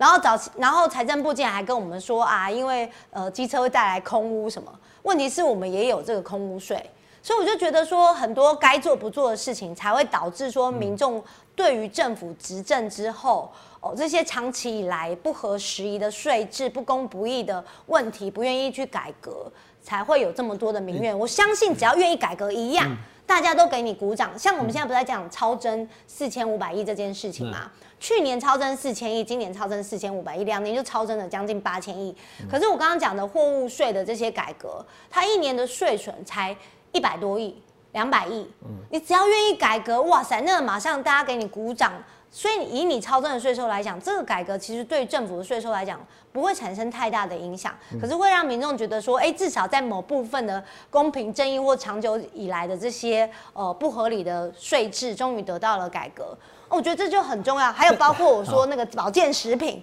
[0.00, 4.72] 然后早期，然后财政部竟然还跟我们说啊，因为呃机车会带来空污什么？
[5.02, 6.82] 问题是我们也有这个空污税，
[7.22, 11.22] 所以我就觉得说，很多该做不做的事情，才会导致说民众
[11.54, 21.18] 对于政府执政之后，哦这些长期以来不合时宜的税制、不公不义的问题，不愿意去改革，才会有这么多的民怨。
[21.18, 22.90] 我相信只要愿意改革一样，
[23.30, 24.36] 大家都给你鼓掌。
[24.36, 27.70] 像我们现在不在讲超增四千五百亿这件事情吗？
[28.00, 32.12] 去年超增四千亿，今年超增四千五百亿，两年就超增了将近八千亿。
[32.50, 36.56] 可是我刚刚讲的货物税的这些改革，它一年的税损才
[36.90, 37.56] 一百多亿、
[37.92, 38.50] 两百亿。
[38.90, 41.92] 你只要愿意改革，哇塞，那个马上大家给你鼓掌。
[42.30, 46.00] 所以以你超增的税收来讲，这个改革其实对政府的税收来讲
[46.32, 56.36] 不会产生太大的影响，可是会让民众觉得说，哎，至少在某部分的公平正义或长久以来的这些呃不合理的税制，终于得到了改革。
[56.68, 57.72] 我觉得这就很重要。
[57.72, 59.82] 还有包括我说那个保健食品，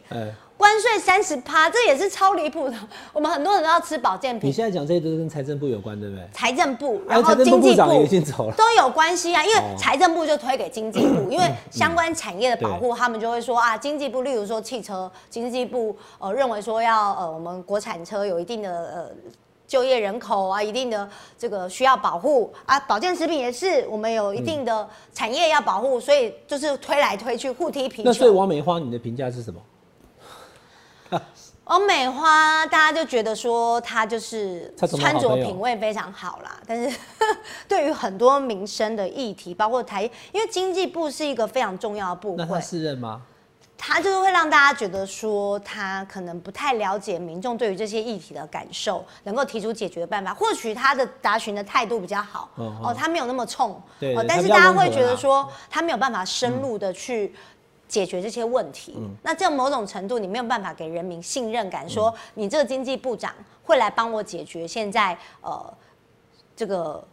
[0.57, 2.75] 关税三十趴，这也是超离谱的。
[3.13, 4.49] 我们很多人都要吃保健品。
[4.49, 6.27] 你现在讲这些都是跟财政部有关，对不对？
[6.33, 9.45] 财政部，然后经济部已经走了，都有关系啊。
[9.45, 19.11] 因为财政部就推给经济部，因为相关产业的保护，他们就会说啊，经济部，例如说汽车，经济部呃认为说要呃我们国产车有一定的呃。
[19.67, 21.05] 就业人口啊，一定的
[21.37, 28.03] 这个需要保护啊，保健食品也是，我们有一定的产业要保护，所以就是推来推去互踢皮球。
[28.05, 29.59] 那所以王美花，你的评价是什么？
[31.65, 36.97] 王美花，大家就觉得说她就是穿着品味非常好啦，但是
[37.67, 43.21] 对于很多民生的议题，包括台，因为经济部是一个非常重要的部会，那他是任吗？
[43.79, 50.33] 他就是会让大家觉得说，他可能不太了解民众对于这些议题的感受，能够提出解决的办法。
[50.33, 57.35] 或许他的答询的态度比较好，哦，他没有那么冲，对，但是大家会觉得说，他没有办法深入的去
[57.87, 58.95] 解决这些问题。
[59.23, 65.73] 那这某种程度，你没有办法给人民信任感，说你这个经济部长会来帮我解决现在呃
[66.55, 67.03] 这个。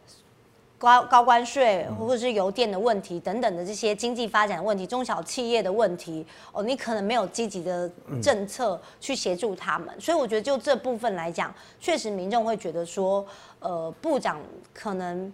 [0.76, 7.90] 高高关税，或者是油电的问题等等的这些经济发展的问题，中小企业的问题，哦，你可能没有积极的
[8.22, 13.24] 政策去协助他们，所以我觉得就这部分来讲，确实民众会觉得说，
[13.60, 14.38] 呃，部长
[14.74, 15.32] 可能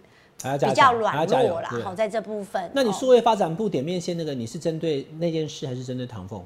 [0.59, 1.69] 比较软弱啦。
[1.83, 6.43] 好，在这部分，那你数位发展部点面线那个，你是针对那件事，还是针对唐凤？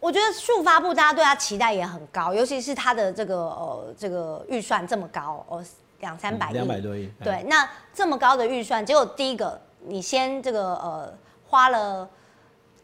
[0.00, 5.64] 我觉得数发部大家对他期待也很高，尤其是他的这个呃这个预算这么高哦。
[6.00, 7.08] 两三百亿，两百多亿。
[7.22, 11.14] 对，那这么高的预算，结果第一个，你先这个呃
[11.48, 12.10] 花了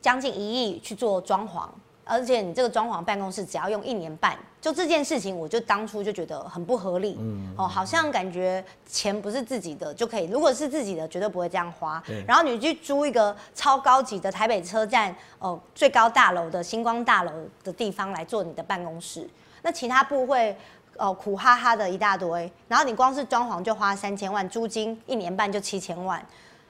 [0.00, 1.66] 将近一亿去做装潢，
[2.08, 7.16] 而且你这个装潢办公室只要用一年半，就这件事情，我就当初就觉得很不合理。
[7.20, 7.54] 嗯。
[7.58, 12.02] 哦，好像感觉钱不是自己的就可以，如果是自己的，绝对不会这样花。
[12.26, 17.30] 然后你去租一个超高级的台北车站哦最高大楼的星光大楼
[17.62, 19.28] 的地方来做你的办公室，
[19.62, 20.56] 那其他部会。
[21.00, 26.20] 哦，苦哈哈的一大堆，然后你光是装潢就花三千万，租金一年半就七千万，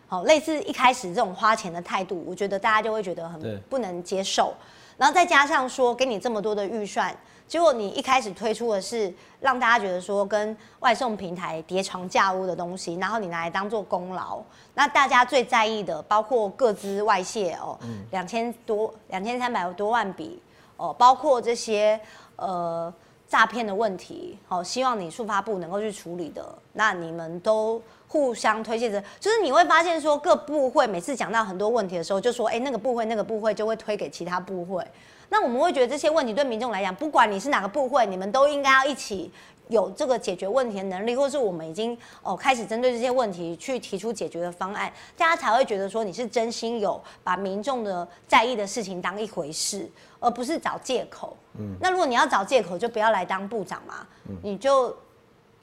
[0.06, 4.52] 好，类似一开始这种花钱的态度，我觉得大家就会觉得很不能接受。
[4.98, 14.42] 然后再加上说给你这么多的预算，结果你一开始推出的是让大家觉得说跟外送平台叠床架屋的东西，然后你拿来当做功劳，
[14.74, 17.78] 那大家最在意的包括各资外泄哦，
[18.10, 20.42] 两千多两千三百多万笔
[20.76, 21.98] 哦，包括这些
[22.36, 22.92] 呃。
[23.30, 26.42] 诈骗的问题，好，希望你速发部能够去处理的。
[26.72, 34.84] 那你们都互相推卸着，就是你会发现说各部会每次讲到很多问题的时候，就说哎那个部会那个部会就会推给其他部会。
[35.28, 39.30] 那我们会觉得这些问题对民众来讲，不管你是哪个部会，你们都应该要一起
[39.68, 49.88] 有这个解决问题的能力，或是我们已经哦开始针对这些问题去提出解决的方案，大家才会觉得说你是真心有把民众的在意的事情当一回事。
[50.20, 51.36] 而不是找借口。
[51.60, 54.04] 嗯，那如果你要找借口，就不要来当部长嘛。
[54.28, 54.88] 嗯，你就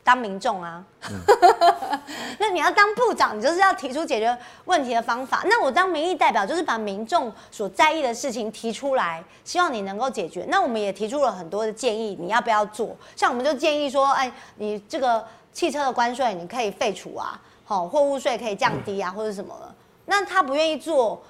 [0.06, 0.82] 当民众啊。
[2.40, 5.44] 那你要当部长，你就是要提出解决问题的方法。
[5.46, 10.46] 那我当民意代表，就是把民众所在意的事情提出来，希望你能够解决。
[10.48, 12.96] 那我们也提出了很多的建议，你要不要做？
[13.16, 19.76] 像我们就建议说，哎，你这个汽车的关税你可以废除啊，好，货物税可以降低啊，或者什么的。
[20.06, 21.22] 那他不愿意做。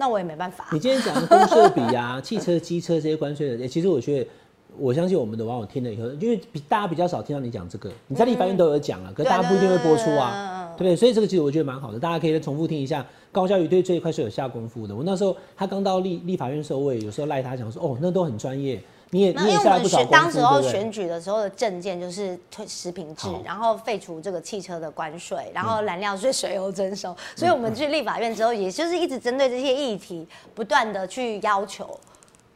[0.00, 0.64] 那我也没办法。
[0.70, 4.30] 你今天讲的公税比啊， 汽车、机车这些关税的，其实我觉得，
[4.78, 10.96] 我相信我们的网友听了以后，因为比大家比较少听到你讲这个，你在立法院都有讲了，可是大家不一定会播出啊，对不对？
[10.96, 13.04] 所以这个其实我觉得蛮好的，大家可以再重复听一下。
[13.30, 14.96] 高嘉瑜对这一块是有下功夫的。
[14.96, 18.80] 我那时候他刚到立立法院时候，我也有时候赖他讲说，哦，那都很专业。
[19.10, 27.16] 你也，你也下不少当时候选举的时候的证件就是推食品制，然后废除这个汽车的关税，然后燃料税、水油征收。
[27.34, 31.98] 所以我们去立法院之后，也就是一直针对这些议题，不断的去要求。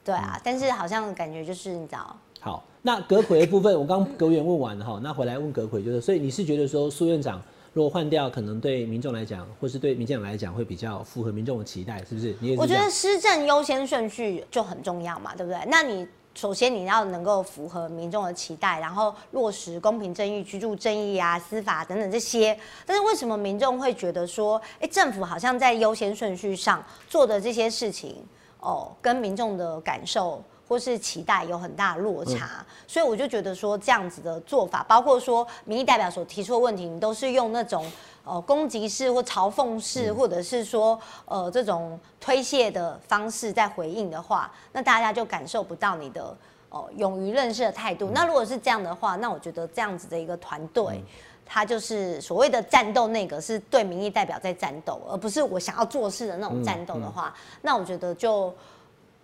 [0.04, 2.16] 对啊，但是好像感觉就是你知道。
[2.40, 7.40] 好，那阁魁的部分，我刚阁员问完了哈，那回来问阁魁就是，所以你是觉得说苏院长
[7.72, 12.34] 如果换掉，可能对民众来讲，或是对民进党来讲，会比较符合民众的期待，是不是？
[12.40, 15.60] 你也我觉得施政优先顺序就很重要嘛，对不对？
[15.68, 22.58] 那你首先你要能够符合民众的期待，然后落实公平正义、居住正义啊、司法等等这些。
[22.84, 28.16] 但是为什么民众会觉得说，哎，政府好像在优先顺序上做的这些事情，
[28.62, 32.64] 哦，跟民众的感受或是期待有很大的落差？
[32.88, 37.84] 所以我就觉得说，这样子的做法，包括说民意代表所提出的问题，你都是用那种。
[38.24, 46.32] 呃，攻击式或嘲讽式，或者是说呃这种推卸的方式在回应的话，那大家就感受不到你的
[46.72, 48.10] 哦、勇于认识的态度。
[48.14, 51.04] 那如果是这样的话，那我觉得这样子的一个团队，
[51.44, 58.52] 他就是所谓的战斗，那个是对民意代表在战斗，而不是我想要做事的那种战斗的话，那我觉得就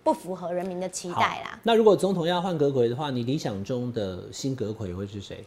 [0.03, 1.59] 不符合人民的期待啦。
[1.63, 5.43] 那如果总统要换阁魁的话，你理想中的新阁魁会是谁？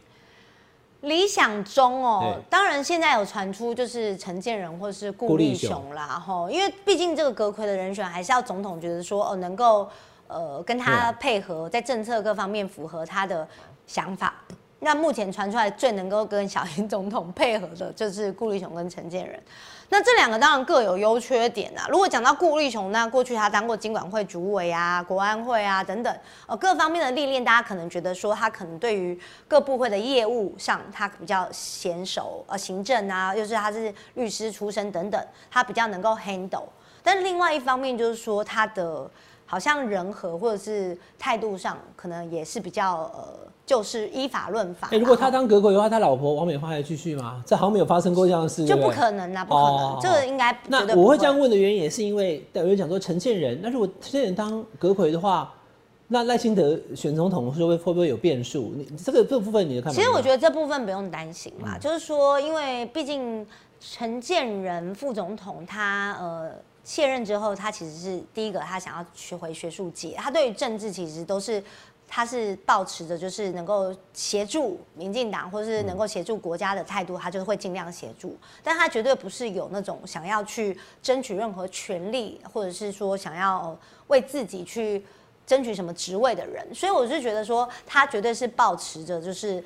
[1.01, 9.89] 理想中哦，当然现在有传出就是陈建仁或是顾立雄雄啦，吼，因为毕竟这个阁魁的人选还是要总统觉得说哦能够
[10.33, 13.47] 呃跟他啊配合，在政策各方面符合他的
[13.85, 14.33] 想法。
[14.79, 19.41] 那目前传出来最能够跟小英总统配合的就是顾立雄跟陈建仁。
[19.87, 21.87] 那这两个当然各有优缺点啊。
[21.89, 26.13] 如果讲到顾立雄，那过去他当过经管会主委啊、国安会啊等等，
[26.47, 29.17] 呃，各方面的历练，大家可能觉得说他可能对于
[29.47, 36.65] 各部会的业务上，他比较娴熟，呃，行政啊，又是他是律师出身等等，他比较能够 handle。
[37.01, 39.09] 但另外一方面就是说他的
[39.53, 43.37] 好像人和或者是态度上，可能也是比较呃，
[43.67, 44.87] 就是依法论法。
[44.91, 47.43] 哎、如果他当阁魁的话，他老婆王美花还继续吗？
[47.45, 55.53] 这好像没有发生过这样的事，就不可能啊，不可能，哦这个应该绝那我会这样问的原因，也是因为有人讲说陈建仁，那如果陈建仁当阁魁的话，
[56.07, 58.73] 那赖清德选总统会不会会不会有变数？
[58.75, 59.95] 你这个这部分你的看法？
[59.95, 63.45] 其实我觉得这部分不用担心嗯啦，就是说，因为毕竟
[63.79, 66.49] 陈建仁副总统他呃
[66.83, 71.63] 卸任之后，他其实是第一个他想要学回学术界，他对于政治其实都是。
[72.15, 78.37] 他是抱持着就是能够协助民进党，或是能够协助国家的态度，他就会尽量协助。
[78.61, 85.03] 但他绝对不是有那种想要去争取任何权利，或者是说想要呃为自己去
[85.47, 86.63] 争取什么职位的人。
[86.75, 89.63] 所以我就觉得说，他绝对是抱持着就是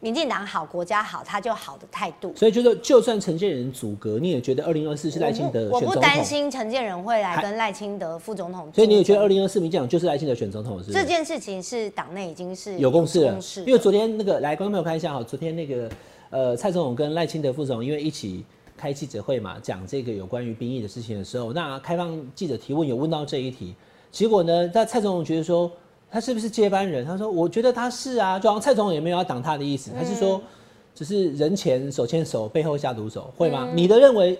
[0.00, 2.32] 民进党好、国家好，他就好的态度。
[2.36, 10.92] 所以就是，就算陈建仁阻隔，你也觉得二零二四是赖清德我不我不担心陈建仁会来跟赖清德副总统，所以你也觉得二零二四民进党就是赖清德选总统，是？
[10.92, 13.38] 这件事情是党内已经是有共识了。
[13.66, 15.90] 因为昨天那个来观众朋友看一下哈，昨天那个
[16.30, 18.44] 呃蔡总统跟赖清德副总因为一起
[18.76, 23.74] 开记者会嘛，讲这个有关于兵役的事情的时候，那开放记者提问有问到这一题，
[24.12, 25.68] 结果呢，那蔡总统觉得说
[26.10, 27.04] 他是不是接班人？
[27.04, 30.40] 他说我觉得他是啊，就好像蔡总统也没有要挡他的意思，他是说
[30.94, 33.68] 只是人前手牵手，背后下毒手，会吗？
[33.74, 34.38] 你的认为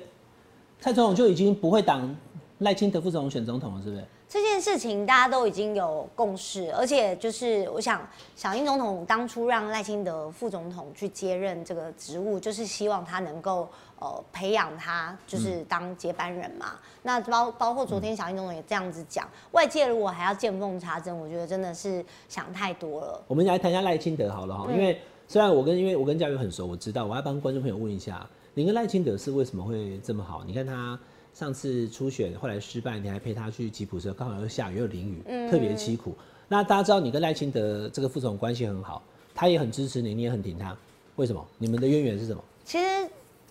[0.80, 2.14] 蔡总统就已经不会挡
[2.58, 4.04] 赖清德副总统选总统了，是不是？
[4.28, 8.06] 这件事情大家都已经有共识，而且就是我想，
[8.36, 13.66] 小英总统当初让赖清德副总统去接任这个职务，就是希望他能够
[14.00, 16.72] 呃培养他，就是当接班人嘛。
[17.02, 23.24] 那包包括昨天小英总统也这样子讲，外界如果还要见缝插针，我觉得真的是想太多了。
[23.26, 30.42] 我们来谈一下赖清德好了哈，嗯因为虽然我跟因为我跟嘉瑜很熟，我知道我要帮观众朋友问一下，你跟赖清德是为什么会这么好？
[30.46, 30.98] 你看他
[31.34, 36.14] 上次初选后来失败，你还陪他去吉普车，刚好又下雨又淋雨，嗯特别凄苦。
[36.48, 39.02] 那大家知道你跟赖清德这个副总关系很好，
[39.34, 40.76] 他也很支持你，你也很挺他，
[41.16, 41.46] 为什么？
[41.58, 42.42] 你们的渊源是什么？
[42.64, 42.86] 其实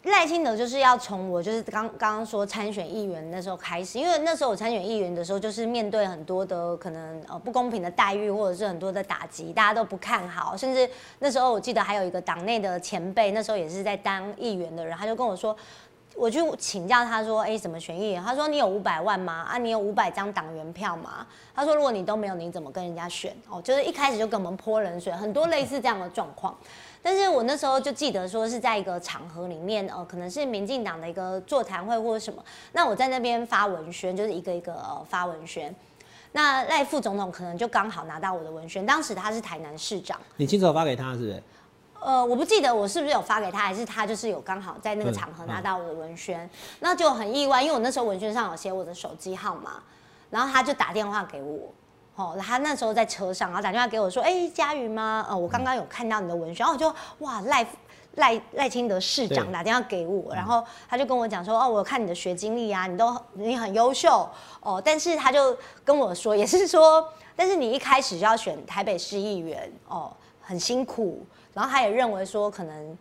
[0.03, 10.89] 赖清德就是要从我就是刚刚刚说参选议员那时候开始，因为那时候我参选议员的时候，就是面对很多的可能呃不公平的待遇，或者是很多的打击，大家都不看好，甚至
[11.19, 15.55] 那时候我记得还有一个党内的前辈，那时候也是在当议员的人，他就跟我说。
[16.15, 19.45] 我去请教他说：“哎、怎么选议员？”他说：“你有五百万吗？
[19.47, 21.23] 啊，你有五百张党员票吗？”
[21.53, 26.57] 他说：“如果你都没有，你怎么跟人家选？”哦，就是一开始就跟我们泼冷水，很多类似这样的状况。
[27.07, 32.43] 但是我那时候就记得说是在一个场合里面，呃，可能是民进党的一个座谈会或者什么，
[32.73, 35.73] 那我在那边发文宣，就是一个一个呃发文宣。
[36.33, 41.43] 那赖副总统可能就刚好拿到我的文宣，当时他是台南市长，你亲手发给他是不是？
[42.01, 46.49] 呃，我不记得我是不是有发给他，还是他就是有刚好在那个嗯场合拿到我的文宣，
[46.81, 49.81] 那就很意外，因为我那时候文宣上有写我的手机号码，
[50.29, 51.73] 然后他就打电话给我，
[52.17, 55.25] 哦，他那时候在车上，然后打电话给我说，哎、佳瑜吗？
[55.29, 57.65] 呃，我刚刚有看到你的文宣，然后我就哇赖
[58.15, 70.11] 赖赖清德市长打电话给我，然后他就跟我讲说，哦，我看你的学经历啊，你都你很优秀哦，但是他就跟我说，也是说，但是你一开始就要选台北市议员哦，
[70.41, 72.97] 很辛苦，然后他也认为说可能。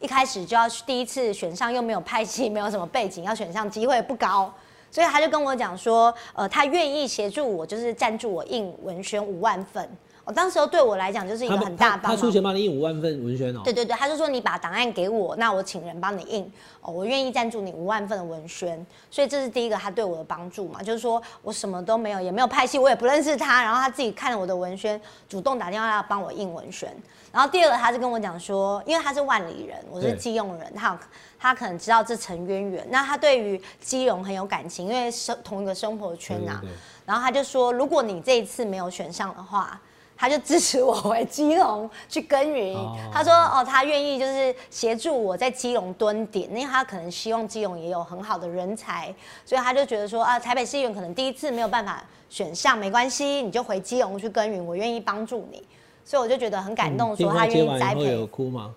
[0.00, 4.52] 一开始就要第一次选上，又没有派系，没有什么背景，要选上机会不高，
[4.94, 9.90] 所以他就跟我讲说，呃，他愿意协助我，就是赞助我印文宣五万份。
[10.24, 12.02] 我当时候对我来讲就是一个很大帮忙。
[12.02, 12.34] 他他出。
[12.34, 26.92] 钱帮你印五万份文宣哦、对对对，他就说你把档案给我，那我请人帮你印，哦，我愿意赞助你五万份的文宣，所以这是第一个他对我的帮助嘛，就是说我什么都没有，也没有派系，我也不认识他，然后他自己看了我的文宣，主动打电话要帮我印文宣。
[27.30, 30.16] 然后第二个他是跟我讲说，因为他是万里人，我是对。
[30.16, 30.98] 基隆人，他有
[31.38, 36.78] 他可能知道这层渊源，那他对于基隆很有感情，因为生同一个生活圈呐、对对对。
[37.06, 39.80] 然后他就说，如果你这一次没有选上的话，
[40.16, 42.74] 他就支持我回基隆去耕耘。
[42.74, 55.62] 哦他说，哦，他愿意就是协助我在基隆蹲点，因为他可能希望基隆也有很好的人才，所以他就觉得说，啊，台北市议员可能第一次没有办法选上，没关系，你就回基隆去耕耘，我愿意帮助你。
[56.04, 58.26] 所以我就觉得很感动，说他愿意栽以后有。
[58.26, 58.74] 哭吗？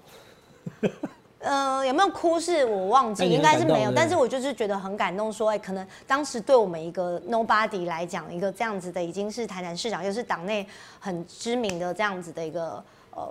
[1.48, 3.92] 呃，有没有哭是我忘记，应该是没有。
[3.92, 10.68] 但是我就是觉得很感动，说，哎、可能当时对我们一个 nobody 来讲，一个这样子的已经是台南市长，又是党内
[11.00, 13.28] 很知名的这样子的一个呃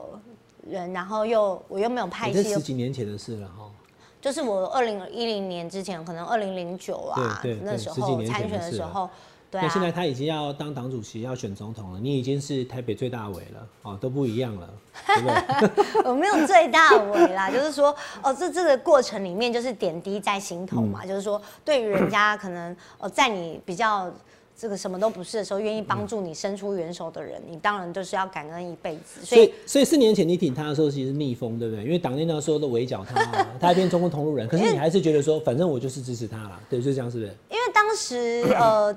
[0.69, 3.71] 人，然后又我又没有派系，你这十几年前的事了哈。
[4.19, 9.09] 就是我二零一零年之前，可能二零零九啊那时候参选的时候，
[9.51, 14.69] 对那现在啊，他已经要当党主席，要选总统了，你已经是台北最大委了，哦，都不一样了，
[15.07, 16.03] 对不对？
[16.11, 24.13] 我没有最大为啦， 就是说，哦，这这个过程里面就是点滴在心头嗯嘛，就是说，对于人家可能哦，在你比较
[24.59, 29.23] 这个什么都不是的时候，愿意帮助你伸出援手的人，你当然就是要感恩一辈子。
[29.23, 31.85] 所以所以，四年前你挺他的时候，其实是逆风，对不对？
[31.85, 37.31] 因为党内那时候都围剿他啊，他还变中共同路人，可是你还是觉得说，反正我就是支持他啦，对，就是这样，是不是？
[37.51, 38.97] 因为当时呃，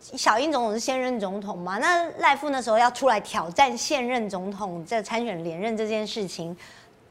[0.00, 6.56] 小英总统是现任总统嘛，那赖富那时候要出来挑战现任总统在参选连任这件事情。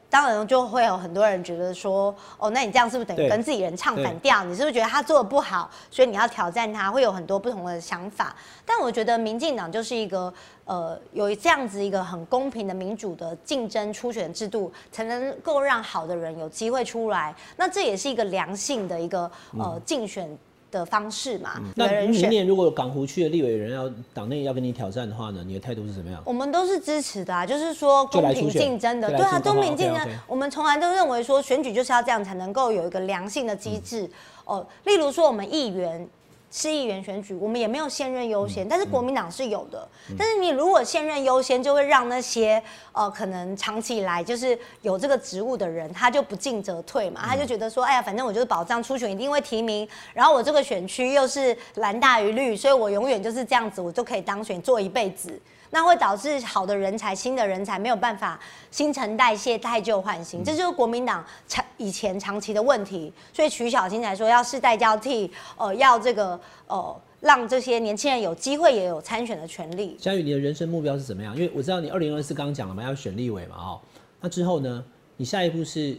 [0.08, 4.42] 当然就会有很多人觉得说，哦，那你这样是不是等于跟自己人唱反调？
[4.42, 6.90] 你是不是觉得他做的不好，所以你要挑战他？
[6.90, 8.34] 会有很多不同的想法。
[8.66, 10.34] 但我觉得民进党就是一个
[10.64, 17.32] 呃有这样子一个很公平的民主的竞争初选制度，才能够让好的人有机会出来。
[17.56, 20.36] 那这也是一个良性的一个呃竞选
[20.70, 21.54] 的方式嘛。
[21.58, 26.22] 嗯那明年如果有港湖区的立委人要党内要跟你挑战的话呢，你的态度是怎么样？
[26.24, 30.06] 我们都是支持的啊，就是说公平竞争的，对啊，公平竞争。
[30.26, 34.10] 我们从来都认为说选举就是要这样才能够有一个良性的机制嗯
[34.44, 34.66] 哦。
[34.84, 36.08] 例如说我们议员。
[36.50, 39.88] 市议员选举，我们也没有现任优嗯先，但是国民党是有的。
[40.18, 42.60] 但是你如果现任优先，就会让那些
[42.92, 55.40] 呃可能长期以来就是有这个职务的人，他就不进则退嘛，他就觉得说，哎呀，反正我就是保障初选一定会提名，然后我这个选区又是蓝大于绿，所以我永远就是这样子，我就可以当选做一辈子。
[55.70, 58.38] 那会导致好的人才、新的人才没有办法
[58.70, 63.12] 新陈代谢、汰旧换新，这就是国民党长以前长期的问题。
[63.32, 69.96] 所以徐小青才说要世代交替，呃，要这个呃，让这些年轻人有机会也有参选的权利。
[69.98, 71.36] 佳宇，你的人生目标是怎么样？
[71.36, 73.80] 因为我知道你二零二四刚刚讲了嘛，要选立委嘛，哦，
[74.20, 74.84] 那之后呢？
[75.16, 75.96] 你下一步是？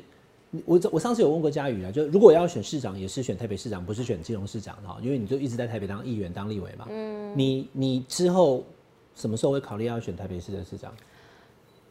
[0.66, 6.88] 我我上次有问过佳宇啊，就如果要选市长，也是选台北市长，不是选基隆市长的哈，因为你就一直在台北当议员、当立委嘛。
[6.90, 7.32] 嗯。
[7.38, 8.62] 你你之后
[9.16, 10.92] 什么时候会考虑要选台北市的市长？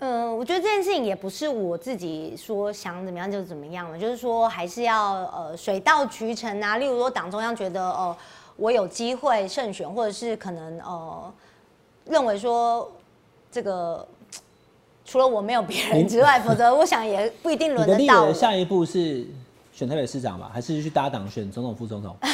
[0.02, 6.78] 嗯，我觉得这件事情也不是我自己说想怎么样就怎么样了，就是说还是要呃水到渠成啊。
[6.78, 8.16] 例如说党中央觉得哦、
[8.56, 11.34] 我有机会胜选，或者是可能呃
[12.06, 12.90] 认为说
[13.52, 14.08] 这个
[15.04, 19.26] 除了我没有别人之外，否则我想也不一定轮得到下一步是
[19.70, 22.16] 选台北市长吧，还是去搭档选总统、副总统？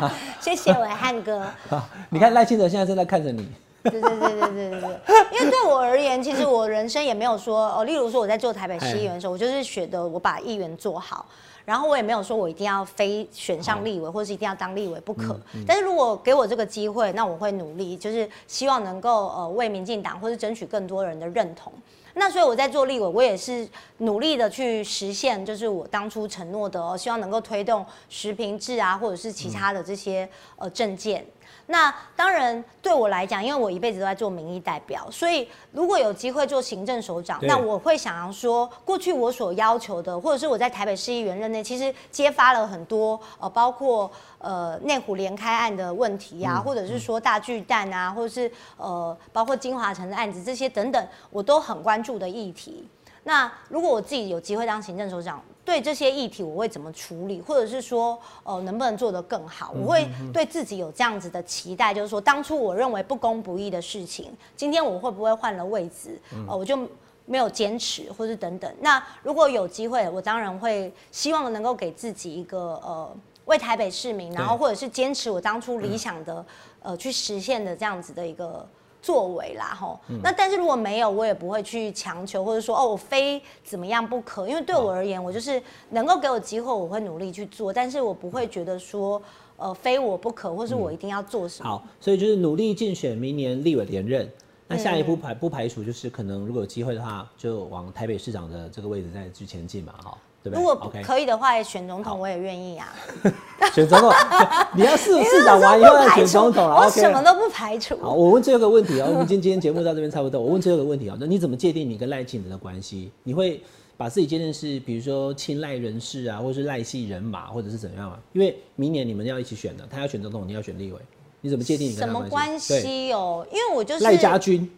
[0.40, 1.38] 谢谢伟汉哥。
[1.70, 3.48] 啊，你看赖清德现在正在看着你。
[3.82, 4.90] 对对对对对对对，
[5.32, 11.26] 因为对我而言，其实我人生也没有说哦，例如说我在做台北市议员的时候，我就是觉得我把议员做好，
[11.66, 15.38] 然后我也没有说我一定要非选上立委，或是一定要当立委不可。
[15.66, 21.70] 但是如果给我这个机会，那我会努力，就是希望能够呃为民进党或是争取更多人的认同。
[22.14, 31.26] 那所以我在做立委，我也是努力的去实现，就是我当初承诺的哦，希望能够推动实名制啊，或者是其他的这些呃证件。
[31.66, 52.86] 那当然，对我来讲，因为我一辈子都在做民意代表，所以如果有机会做行政首长，那我会想要说，过去我所要求的，或者是我在台北市议员任内，其实揭发了很多呃，包括呃内湖连开案的问题呀、或者是说大巨蛋啊，或者是呃包括金华城的案子这些等等，我都很关注的议题。
[53.22, 59.72] 那如果我自己有机会当行政首长，对这些议题我会怎么处理，或者是说，呃，能不能做得更好？
[59.72, 66.78] 我会对自己有这样子的期待，就是说，当初我认为不公不义的事情，今天我会不会换了位置，呃，我就
[67.24, 68.70] 没有坚持，或是等等。
[68.80, 76.44] 那如果有机会，我当然会希望能够给自己一个呃，为台北市民，然后或者是坚持我当初理想的，
[76.82, 78.68] 呃，去实现的这样子的一个。
[79.04, 89.20] 作为啦，吼，那但是如果没有，我也不会去强求，或者说哦，我非怎么样不可，因为对我而言，我就是能够给我机会，我会努力去做，但是我不会觉得说，
[89.58, 91.68] 呃，非我不可，或是我一定要做什么。
[91.68, 94.26] 好，所以就是努力竞选明年立委连任，
[94.66, 100.16] 那下一步排不排除就是可能如果有机会的话，就往台北市长的这个位置再去前进嘛，哈。
[100.50, 102.94] 如果可以的话，选总统我也愿意啊。
[103.72, 104.12] 选总统，
[104.76, 106.76] 你要市 市长完以后再选总统了。
[106.76, 107.98] 我什么都不排除。
[108.00, 110.40] 好，我问最后一个问题啊，我们今今天节目到这边差不多。
[110.40, 113.10] 我问最后一个问题啊，那你怎么界定你跟赖清德的关系？
[113.22, 113.60] 你会
[113.96, 118.18] 把自己界定是比如说亲赖人士啊，或者是赖系人马，或者是怎样啊？
[118.34, 120.98] 因为明年你们要一起选的，他要选总统，你要选立委，
[121.40, 123.46] 你怎么界定你跟他什么关系哦？
[123.50, 124.70] 因为我就是赖家军。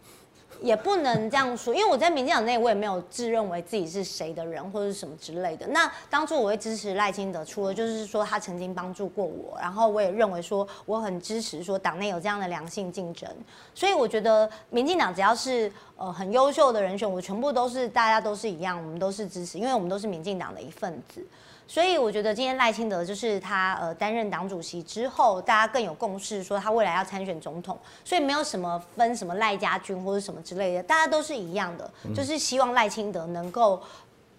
[0.61, 5.67] 也不能这样说，因为我在民进党内，我也没有自认为自己是谁的人或者什么之类的。
[5.69, 13.29] 那当初我会支持赖清德，除了就是说他曾经帮助过我，然后我也认为说我很支持说党内有这样的良性竞争。
[13.75, 21.25] 所以我觉得民进党只要是呃很优秀的人选，我全部都是大家都是一样，我们都是支持，因为我们都是民进党的一份子。
[21.69, 33.83] 所以我觉得今天赖清德就是他呃担任党主席之后，大家更有共识，说他未来要参选总统，所以没有什么分什么赖家军或者什么之类的，大家都是一样的，就是希望赖清德能够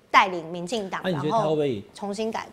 [0.09, 1.57] 带领民进党，然后
[1.93, 2.51] 重新改革。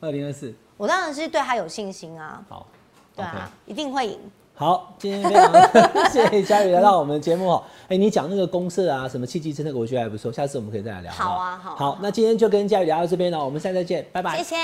[0.00, 2.44] 二零二四，我当然是对他有信心啊。
[2.48, 2.66] 好，
[3.14, 4.18] 对啊，一定会赢。
[4.58, 7.62] 好，今天非常谢谢嘉宇来到我们的节目哈。
[7.86, 11.12] 哎、你讲那个公社啊，什么契机真的，我觉得还不错，下次我们可以再来聊。
[11.12, 11.76] 好啊，好。
[11.76, 14.36] 好，那今天就跟嘉宇聊到这边了，我们下次再见，拜拜。
[14.38, 14.56] 谢谢，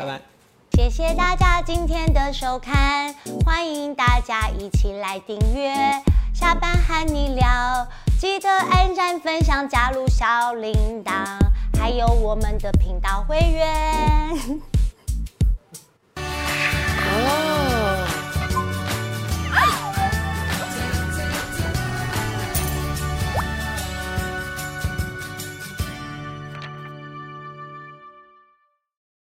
[0.00, 0.20] 拜拜。
[0.72, 5.74] 谢谢大家今天的收看，欢迎大家一起来订阅。
[6.32, 7.86] 下班和你聊，
[8.18, 10.72] 记得按赞、分享、加入小铃
[11.04, 11.12] 铛，
[11.78, 14.30] 还有我们的频道会员。
[16.16, 17.71] 哦。